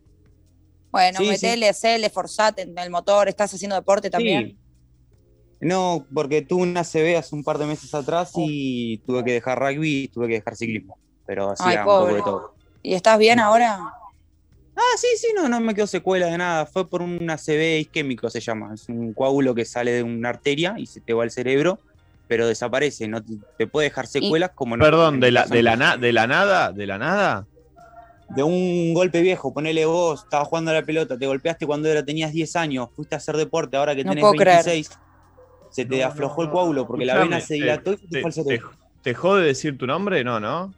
Bueno, 0.93 1.19
Sí, 1.19 1.25
sí. 1.25 1.31
metele, 1.31 1.69
hacele, 1.69 2.09
forzate 2.11 2.63
en 2.63 2.79
el 2.79 2.91
motor, 2.91 3.29
¿estás 3.29 3.53
haciendo 3.53 3.75
deporte 3.75 4.11
también? 4.11 4.47
Sí. 4.49 4.59
No, 5.61 6.07
porque 6.13 6.43
tuve 6.43 6.63
una 6.63 6.85
CB 6.85 7.17
hace 7.17 7.35
un 7.35 7.43
par 7.43 7.59
de 7.59 7.67
meses 7.67 7.93
atrás 7.95 8.33
y 8.37 8.99
tuve 8.99 9.25
que 9.25 9.33
dejar 9.33 9.59
rugby 9.59 10.05
y 10.05 10.09
tuve 10.09 10.29
que 10.29 10.35
dejar 10.35 10.57
ciclismo. 10.57 10.99
Pero 11.27 11.51
Ay, 11.59 11.77
hacía 11.77 11.87
un 11.87 11.99
poco 11.99 12.15
de 12.15 12.23
todo. 12.23 12.55
¿Y 12.83 12.95
estás 12.95 13.19
bien 13.19 13.39
ahora? 13.41 13.79
Ah, 14.77 14.97
sí, 14.97 15.07
sí, 15.17 15.29
no, 15.35 15.49
no 15.49 15.61
me 15.61 15.75
quedó 15.75 15.87
secuela 15.87 16.27
de 16.27 16.37
nada. 16.39 16.67
Fue 16.67 16.89
por 16.89 17.01
una 17.03 17.39
CB 17.39 17.79
isquémico, 17.81 18.29
se 18.29 18.41
llama. 18.41 18.75
Es 18.75 18.89
un 18.89 19.15
coágulo 19.15 19.55
que 19.55 19.65
sale 19.65 19.93
de 19.93 20.03
una 20.03 20.31
arteria 20.31 20.75
y 20.77 20.87
se 20.87 21.01
te 21.01 21.13
va 21.15 21.23
al 21.23 21.31
cerebro, 21.31 21.81
pero 22.27 22.47
desaparece. 22.47 23.07
No 23.09 23.23
te, 23.23 23.35
te 23.57 23.67
puede 23.67 23.89
dejar 23.89 24.07
secuelas 24.07 24.51
como 24.55 24.77
no. 24.77 24.85
Perdón, 24.85 25.21
de 25.21 25.31
la, 25.31 25.47
de, 25.47 25.63
la 25.63 25.77
na- 25.77 25.97
de 25.97 26.13
la 26.13 26.27
nada, 26.27 26.73
de 26.73 26.87
la 26.87 26.99
nada. 26.99 27.47
de 28.29 28.43
un 28.43 28.95
golpe 28.95 29.21
viejo, 29.21 29.55
ponele 29.55 29.85
vos, 29.87 30.25
estabas 30.25 30.49
jugando 30.49 30.71
a 30.73 30.75
la 30.75 30.83
pelota, 30.83 31.17
te 31.17 31.27
golpeaste 31.27 31.67
cuando 31.67 31.89
era, 31.89 32.05
tenías 32.05 32.33
10 32.33 32.57
años, 32.57 32.89
fuiste 32.95 33.15
a 33.15 33.19
hacer 33.19 33.37
deporte, 33.37 33.77
ahora 33.77 33.95
que 33.95 34.03
No 34.03 34.11
tenés 34.11 34.23
puedo 34.25 34.35
creer. 34.37 34.65
26, 34.65 34.91
se 35.71 35.85
te 35.85 36.01
No, 36.01 36.07
aflojó 36.09 36.43
no, 36.43 36.49
el 36.49 36.53
coágulo 36.53 36.87
porque 36.87 37.05
la 37.05 37.15
Escuchame, 37.15 37.31
vena 37.31 37.47
se 37.47 37.55
te- 37.55 37.61
dilató 37.61 37.93
y 37.93 37.97
te 37.97 38.07
te, 38.09 38.21
fue 38.23 38.31
al 38.31 38.35
te- 38.35 38.63
te 39.03 39.15
jode 39.15 39.45
decir 39.45 39.79
tu 39.79 39.87
nombre? 39.87 40.25
No, 40.25 40.41
¿no? 40.41 40.75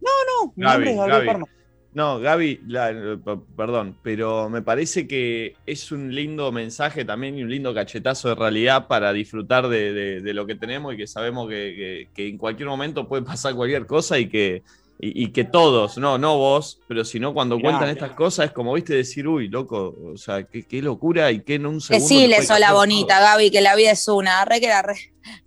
No, 0.00 0.52
mi 0.56 0.64
Gaby, 0.64 0.72
nombre 0.74 0.90
es 0.90 0.96
Gabriel 0.96 1.16
Gaby. 1.18 1.26
Parma. 1.26 1.46
No, 1.92 2.20
Gaby, 2.20 2.60
la- 2.68 2.90
eh, 2.92 3.18
perdón, 3.56 3.96
pero 4.02 4.48
me 4.48 4.62
parece 4.62 5.08
que 5.08 5.56
es 5.66 5.90
un 5.90 6.14
lindo 6.14 6.52
mensaje 6.52 7.04
también 7.04 7.36
y 7.36 7.42
un 7.42 7.50
lindo 7.50 7.74
cachetazo 7.74 8.28
de 8.28 8.36
realidad 8.36 8.86
para 8.86 9.12
disfrutar 9.12 9.68
de, 9.68 9.92
de- 9.92 10.20
de 10.20 10.34
lo 10.34 10.46
que 10.46 10.54
tenemos 10.54 10.94
y 10.94 10.96
que 10.96 11.06
sabemos 11.08 11.48
que, 11.48 11.74
que- 11.76 12.08
que 12.14 12.28
en 12.28 12.38
cualquier 12.38 12.68
momento 12.68 13.08
puede 13.08 13.22
pasar 13.24 13.54
cualquier 13.56 13.86
cosa 13.86 14.18
y 14.20 14.28
que, 14.28 14.62
y, 15.00 15.24
y 15.24 15.28
que 15.32 15.42
todos, 15.44 15.98
no, 15.98 16.16
no 16.16 16.36
vos, 16.38 16.78
pero 16.86 17.04
sino 17.04 17.34
cuando 17.34 17.56
Mirá. 17.56 17.70
cuentan 17.70 17.88
estas 17.88 18.12
cosas 18.12 18.46
es 18.46 18.52
como, 18.52 18.72
viste, 18.74 18.94
decir, 18.94 19.26
uy, 19.26 19.48
loco, 19.48 19.96
o 20.14 20.16
sea, 20.16 20.44
qué, 20.44 20.62
qué 20.64 20.80
locura 20.82 21.32
y 21.32 21.40
que 21.40 21.54
en 21.56 21.66
un 21.66 21.80
segundo. 21.80 22.06
Decile 22.08 22.36
sola 22.42 22.66
cambiar 22.68 22.74
bonita, 22.74 23.16
todo. 23.16 23.24
Gaby, 23.26 23.50
que 23.50 23.60
la 23.62 23.74
vida 23.74 23.90
es 23.90 24.06
una. 24.06 24.44
Re 24.44 24.60
que 24.60 24.66
era 24.66 24.82
re, 24.82 24.94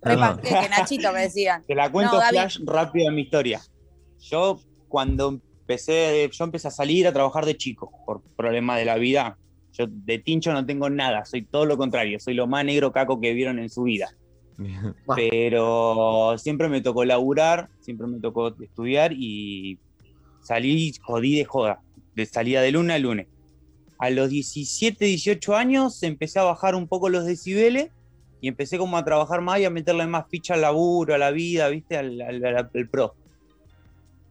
re 0.02 0.16
que 0.42 0.68
Nachito 0.68 1.10
me 1.12 1.22
decían. 1.22 1.64
Te 1.66 1.74
la 1.74 1.90
cuento 1.90 2.20
No, 2.20 2.28
flash 2.28 2.58
rápido 2.66 3.08
en 3.08 3.14
mi 3.14 3.22
historia. 3.22 3.62
Yo 4.30 4.60
cuando 4.88 5.40
empecé, 5.62 6.28
yo 6.32 6.44
empecé 6.44 6.68
a 6.68 6.70
salir 6.70 7.06
a 7.06 7.12
trabajar 7.12 7.44
de 7.46 7.56
chico 7.56 7.90
por 8.06 8.22
problemas 8.36 8.78
de 8.78 8.84
la 8.84 8.96
vida. 8.96 9.38
Yo 9.72 9.86
de 9.88 10.18
tincho 10.18 10.52
no 10.52 10.64
tengo 10.64 10.88
nada, 10.88 11.24
soy 11.24 11.44
todo 11.46 11.66
lo 11.66 11.76
contrario, 11.76 12.18
soy 12.20 12.34
lo 12.34 12.46
más 12.46 12.64
negro 12.64 12.92
caco 12.92 13.20
que 13.20 13.32
vieron 13.34 13.58
en 13.58 13.68
su 13.70 13.82
vida. 13.84 14.08
pero 15.16 16.34
siempre 16.38 16.68
me 16.68 16.80
tocó 16.80 17.04
laburar, 17.04 17.68
siempre 17.80 18.06
me 18.06 18.20
tocó 18.20 18.54
estudiar 18.60 19.12
y 19.12 19.78
salí, 20.42 20.92
jodí 21.02 21.36
de 21.36 21.44
joda, 21.44 21.80
de 22.14 22.24
salida 22.26 22.62
de 22.62 22.72
lunes 22.72 22.96
a 22.96 22.98
lunes. 22.98 23.26
A 23.98 24.10
los 24.10 24.30
17, 24.30 25.04
18 25.04 25.56
años 25.56 26.02
empecé 26.02 26.38
a 26.38 26.44
bajar 26.44 26.74
un 26.74 26.88
poco 26.88 27.08
los 27.08 27.24
decibeles 27.26 27.88
y 28.40 28.48
empecé 28.48 28.78
como 28.78 28.96
a 28.96 29.04
trabajar 29.04 29.40
más 29.40 29.60
y 29.60 29.64
a 29.64 29.70
meterle 29.70 30.06
más 30.06 30.24
ficha 30.30 30.54
al 30.54 30.60
laburo, 30.62 31.14
a 31.14 31.18
la 31.18 31.30
vida, 31.30 31.68
¿viste? 31.68 31.96
Al, 31.96 32.20
al- 32.20 32.44
al- 32.44 32.70
al 32.72 32.88
pro. 32.88 33.14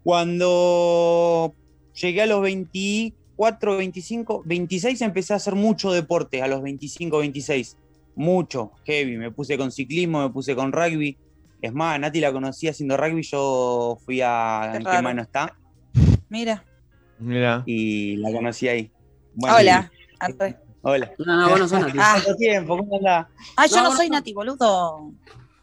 Cuando 0.04 1.54
llegué 2.00 2.22
a 2.22 2.26
los 2.26 2.42
24, 2.42 3.78
25, 3.78 4.44
26 4.46 5.02
empecé 5.02 5.34
a 5.34 5.38
hacer 5.38 5.56
mucho 5.56 5.92
deporte, 5.92 6.42
a 6.42 6.48
los 6.48 6.62
25, 6.62 7.20
26 7.20 7.78
mucho, 8.16 8.72
heavy. 8.86 9.18
Me 9.18 9.32
puse 9.32 9.58
con 9.58 9.72
ciclismo, 9.72 10.22
me 10.22 10.30
puse 10.30 10.56
con 10.56 10.72
rugby. 10.72 11.18
Es 11.62 11.74
más, 11.74 12.00
Nati 12.00 12.20
la 12.20 12.32
conocí 12.34 12.68
haciendo 12.68 12.98
rugby, 12.98 13.22
yo 13.24 13.98
fui 14.06 14.22
a 14.22 14.70
Qué 14.72 14.78
¿En 14.78 14.86
raro. 14.86 14.98
qué 14.98 15.04
mano 15.04 15.22
está? 15.22 15.58
Mira. 16.30 16.64
Mira. 17.20 17.64
Y 17.66 18.18
la 18.18 18.32
conocí 18.32 18.68
ahí. 18.68 18.92
Bueno, 19.34 19.56
Hola. 19.58 19.92
Arre. 20.20 20.58
Hola. 20.82 21.12
No, 21.18 21.38
no, 21.42 21.50
vos 21.50 21.60
no 21.60 21.68
sos 21.68 21.80
Nati. 21.80 21.98
Ah. 22.02 22.14
¿Cuánto 22.22 22.36
tiempo? 22.36 22.78
¿Cómo 22.78 22.98
andás? 22.98 23.28
Ah, 23.56 23.66
yo 23.68 23.78
No, 23.78 23.84
no, 23.84 23.96
soy 23.96 24.10
no. 24.10 24.18
Nati, 24.18 24.34
boludo. 24.34 25.12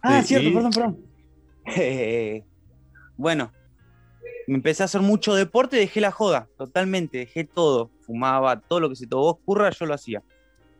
Ah, 0.03 0.23
Sí, 0.23 0.29
cierto, 0.29 0.49
y- 0.49 0.53
perdón, 0.55 0.71
perdón. 0.73 0.99
Eh, 1.77 2.43
bueno, 3.17 3.53
me 4.51 4.57
empecé 4.57 4.83
a 4.83 4.87
hacer 4.87 5.01
mucho 5.01 5.35
deporte 5.37 5.77
y 5.77 5.81
dejé 5.81 6.01
la 6.01 6.11
joda, 6.11 6.49
totalmente, 6.59 7.19
dejé 7.19 7.45
todo. 7.45 7.89
Fumaba, 8.01 8.61
todo 8.61 8.81
lo 8.81 8.89
que 8.89 8.97
se 8.97 9.07
te 9.07 9.15
ocurra, 9.15 9.71
yo 9.71 9.87
lo 9.87 9.95
hacía. 9.95 10.25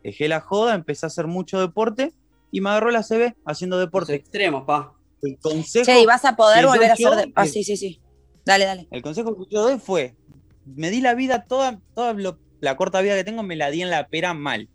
Dejé 0.03 0.27
la 0.27 0.41
joda, 0.41 0.75
empecé 0.75 1.07
a 1.07 1.09
hacer 1.09 1.29
mucho 1.29 1.61
deporte 1.61 2.13
y 2.51 2.61
me 2.61 2.71
agarró 2.71 2.91
la 2.91 3.05
CB 3.05 3.35
haciendo 3.45 3.77
Los 3.77 3.87
deporte. 3.87 4.15
extremos, 4.17 4.65
pa. 4.65 4.93
El 5.23 5.39
consejo, 5.39 5.85
Che, 5.85 6.01
y 6.01 6.07
vas 6.07 6.25
a 6.25 6.35
poder 6.35 6.67
volver 6.67 6.91
a 6.91 6.95
hacer. 6.95 7.15
de- 7.15 7.33
Ah, 7.37 7.47
sí, 7.47 7.63
sí, 7.63 7.77
sí. 7.77 8.01
Dale, 8.45 8.65
dale. 8.65 8.89
el 8.91 9.03
consejo 9.03 9.37
que 9.37 9.45
yo 9.55 9.63
doy 9.63 9.79
fue, 9.79 10.17
me 10.65 10.91
di 10.91 11.01
la 11.01 11.15
vida 11.15 11.45
toda, 11.47 11.81
toda 11.95 12.13
lo- 12.15 12.39
la 12.61 12.77
corta 12.77 13.01
vida 13.03 13.15
que 13.15 13.23
tengo, 13.23 13.45
me 13.45 13.55
la 13.55 13.71
di 13.71 13.83
en 13.83 13.91
la 13.91 14.09
pera 14.09 14.35
mal, 14.35 14.69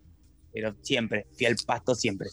pero 0.54 0.74
siempre, 0.80 1.26
fui 1.36 1.44
al 1.44 1.56
pasto 1.66 1.94
siempre. 1.94 2.30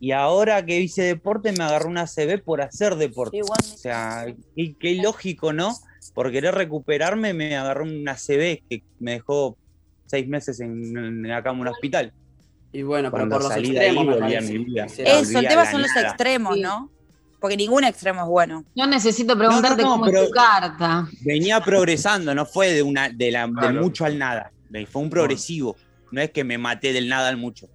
Y 0.00 0.12
ahora 0.12 0.64
que 0.64 0.80
hice 0.80 1.02
deporte, 1.02 1.52
me 1.52 1.62
agarró 1.62 1.88
una 1.88 2.06
CB 2.06 2.42
por 2.42 2.62
hacer 2.62 2.96
deporte. 2.96 3.42
O 3.42 3.46
sea, 3.62 4.24
qué, 4.56 4.74
qué 4.80 4.90
ilógico, 4.92 5.52
¿no? 5.52 5.74
Por 6.14 6.32
querer 6.32 6.54
recuperarme 6.54 7.34
me 7.34 7.54
agarró 7.54 7.84
una 7.84 8.14
CB 8.14 8.62
que 8.68 8.82
me 8.98 9.12
dejó 9.12 9.58
seis 10.06 10.26
meses 10.26 10.58
en, 10.60 10.96
en 10.96 11.30
acá 11.30 11.50
en 11.50 11.60
un 11.60 11.68
hospital. 11.68 12.12
Y 12.72 12.82
bueno, 12.82 13.10
pero 13.10 13.22
Cuando 13.22 13.34
por 13.36 13.42
los 13.44 13.52
salí 13.52 13.72
de 13.72 13.80
ahí, 13.80 13.86
extremos 13.88 14.14
me 14.14 14.20
volví 14.20 14.34
a 14.36 14.40
mi 14.40 14.58
vida. 14.64 14.84
Eso, 14.86 15.38
el 15.38 15.48
tema 15.48 15.70
son 15.70 15.82
los 15.82 15.90
nada. 15.94 16.08
extremos. 16.08 16.56
¿no? 16.56 16.90
Porque 17.38 17.56
ningún 17.56 17.84
extremo 17.84 18.22
es 18.22 18.28
bueno. 18.28 18.64
Yo 18.74 18.86
necesito 18.86 19.36
preguntarte 19.36 19.82
no, 19.82 19.90
cómo 19.90 20.06
es 20.06 20.26
tu 20.26 20.30
carta. 20.30 21.08
Venía 21.22 21.60
progresando, 21.60 22.34
no 22.34 22.46
fue 22.46 22.72
de, 22.72 22.82
una, 22.82 23.08
de 23.08 23.30
la, 23.30 23.46
del 23.46 23.54
Claro. 23.54 23.82
mucho 23.82 24.04
al 24.04 24.18
nada. 24.18 24.52
Fue 24.90 25.02
un 25.02 25.10
progresivo. 25.10 25.76
No 26.12 26.20
es 26.20 26.30
que 26.30 26.44
me 26.44 26.58
maté 26.58 26.92
del 26.92 27.08
nada 27.08 27.28
al 27.28 27.36
mucho. 27.36 27.68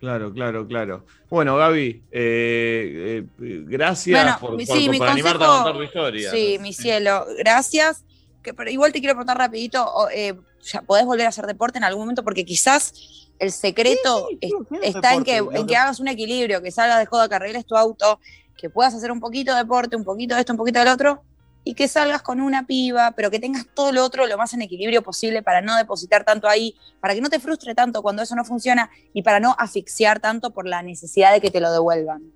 Claro, 0.00 0.32
claro, 0.32 0.66
claro. 0.66 1.06
Bueno, 1.30 1.56
Gaby, 1.56 2.02
eh, 2.10 3.24
eh, 3.40 3.62
gracias 3.66 4.22
Bueno, 4.22 4.38
por, 4.40 4.60
sí, 4.60 4.66
por- 4.66 4.90
mi 4.90 4.98
por 4.98 5.08
animarte 5.08 5.44
a 5.44 5.46
contar 5.48 5.72
tu 5.74 5.82
historia. 5.82 6.30
Sí, 6.30 6.58
mi 6.60 6.72
cielo, 6.72 7.26
gracias. 7.38 8.04
Que, 8.42 8.54
pero 8.54 8.70
igual 8.70 8.92
te 8.92 9.00
quiero 9.00 9.14
preguntar 9.14 9.38
rapidito, 9.38 10.08
eh, 10.12 10.34
ya 10.62 10.82
¿podés 10.82 11.04
volver 11.06 11.26
a 11.26 11.30
hacer 11.30 11.46
deporte 11.46 11.78
en 11.78 11.84
algún 11.84 12.02
momento? 12.02 12.22
Porque 12.22 12.44
quizás 12.44 12.92
el 13.38 13.50
secreto 13.52 14.28
Sí, 14.28 14.34
sí, 14.34 14.38
es- 14.42 14.48
sigo 14.50 14.62
haciendo 14.62 14.86
está 14.86 15.14
en 15.14 15.24
que- 15.66 15.76
hagas 15.76 15.98
un 16.00 16.08
equilibrio, 16.08 16.62
que 16.62 16.70
salgas 16.70 16.98
de 16.98 17.06
joda, 17.06 17.28
que 17.28 17.34
arregles 17.34 17.66
tu 17.66 17.76
auto, 17.76 18.20
que 18.56 18.70
puedas 18.70 18.94
hacer 18.94 19.10
un 19.10 19.20
poquito 19.20 19.52
de 19.52 19.58
deporte, 19.58 19.96
un 19.96 20.04
poquito 20.04 20.34
de 20.34 20.40
esto, 20.40 20.52
un 20.52 20.58
poquito 20.58 20.78
del 20.78 20.88
otro, 20.88 21.22
y 21.68 21.74
que 21.74 21.88
salgas 21.88 22.22
con 22.22 22.40
una 22.40 22.64
piba, 22.64 23.12
pero 23.16 23.28
que 23.28 23.40
tengas 23.40 23.66
todo 23.74 23.90
lo 23.90 24.04
otro 24.04 24.24
lo 24.26 24.38
más 24.38 24.54
en 24.54 24.62
equilibrio 24.62 25.02
posible 25.02 25.42
para 25.42 25.60
no 25.60 25.76
depositar 25.76 26.22
tanto 26.24 26.48
ahí, 26.48 26.76
para 27.00 27.12
que 27.12 27.20
no 27.20 27.28
te 27.28 27.40
frustre 27.40 27.74
tanto 27.74 28.02
cuando 28.02 28.22
eso 28.22 28.36
no 28.36 28.44
funciona 28.44 28.88
y 29.12 29.22
para 29.22 29.40
no 29.40 29.56
asfixiar 29.58 30.20
tanto 30.20 30.52
por 30.52 30.68
la 30.68 30.84
necesidad 30.84 31.32
de 31.32 31.40
que 31.40 31.50
te 31.50 31.60
lo 31.60 31.72
devuelvan. 31.72 32.32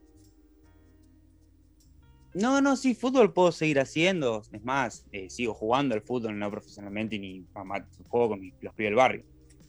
No, 2.34 2.60
no, 2.60 2.76
sí, 2.76 2.96
fútbol 2.96 3.32
puedo 3.32 3.52
seguir 3.52 3.78
haciendo. 3.78 4.42
Es 4.50 4.64
más, 4.64 5.04
eh, 5.12 5.30
sigo 5.30 5.54
jugando 5.54 5.94
al 5.94 6.02
fútbol, 6.02 6.36
no 6.36 6.50
profesionalmente, 6.50 7.16
ni 7.16 7.46
mamá, 7.54 7.88
juego 8.08 8.30
con 8.30 8.40
mi- 8.40 8.52
los 8.60 8.74
pibes 8.74 8.88
del 8.90 8.96
barrio. 8.96 9.24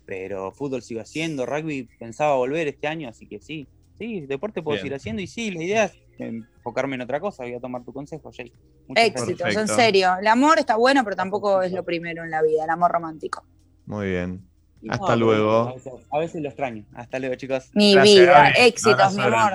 Pero 0.06 0.52
fútbol 0.52 0.82
sigo 0.82 1.02
haciendo, 1.02 1.46
rugby 1.46 1.88
pensaba 2.00 2.36
volver 2.36 2.68
este 2.68 2.88
año, 2.88 3.10
así 3.10 3.28
que 3.28 3.40
sí. 3.40 3.68
Sí, 3.96 4.22
deporte 4.22 4.64
puedo 4.64 4.76
Bien. 4.76 4.82
seguir 4.82 4.96
haciendo 4.96 5.22
y 5.22 5.28
sí, 5.28 5.52
la 5.52 5.64
idea 5.64 5.84
es 5.86 5.94
enfocarme 6.22 6.96
en 6.96 7.02
otra 7.02 7.20
cosa. 7.20 7.44
Voy 7.44 7.54
a 7.54 7.60
tomar 7.60 7.84
tu 7.84 7.94
consejo, 7.94 8.32
Jay. 8.36 8.52
Muchas 8.88 9.12
gracias. 9.12 9.30
Éxitos, 9.30 9.56
en 9.56 9.68
serio. 9.68 10.16
El 10.20 10.28
amor 10.28 10.60
está 10.60 10.76
bueno, 10.76 11.04
pero 11.04 11.16
tampoco 11.16 11.62
es 11.62 11.72
lo 11.72 11.84
primero 11.84 12.24
en 12.24 12.32
la 12.32 12.42
vida, 12.42 12.64
el 12.64 12.70
amor 12.70 12.92
romántico. 12.92 13.44
Muy 13.86 14.10
bien. 14.10 14.48
Hasta 14.90 15.16
luego. 15.16 15.70
A 15.70 15.74
veces, 15.74 15.94
a 16.12 16.20
veces 16.20 16.42
lo 16.42 16.48
extraño. 16.50 16.86
Hasta 16.96 17.20
luego, 17.20 17.36
chicos. 17.36 17.70
Mi 17.74 17.94
Gracias, 17.94 18.20
vida, 18.20 18.32
Gaby. 18.32 18.54
éxitos, 18.58 19.16
mi 19.16 19.22
amor. 19.22 19.54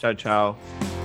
Chao, 0.00 0.14
chao. 0.14 1.03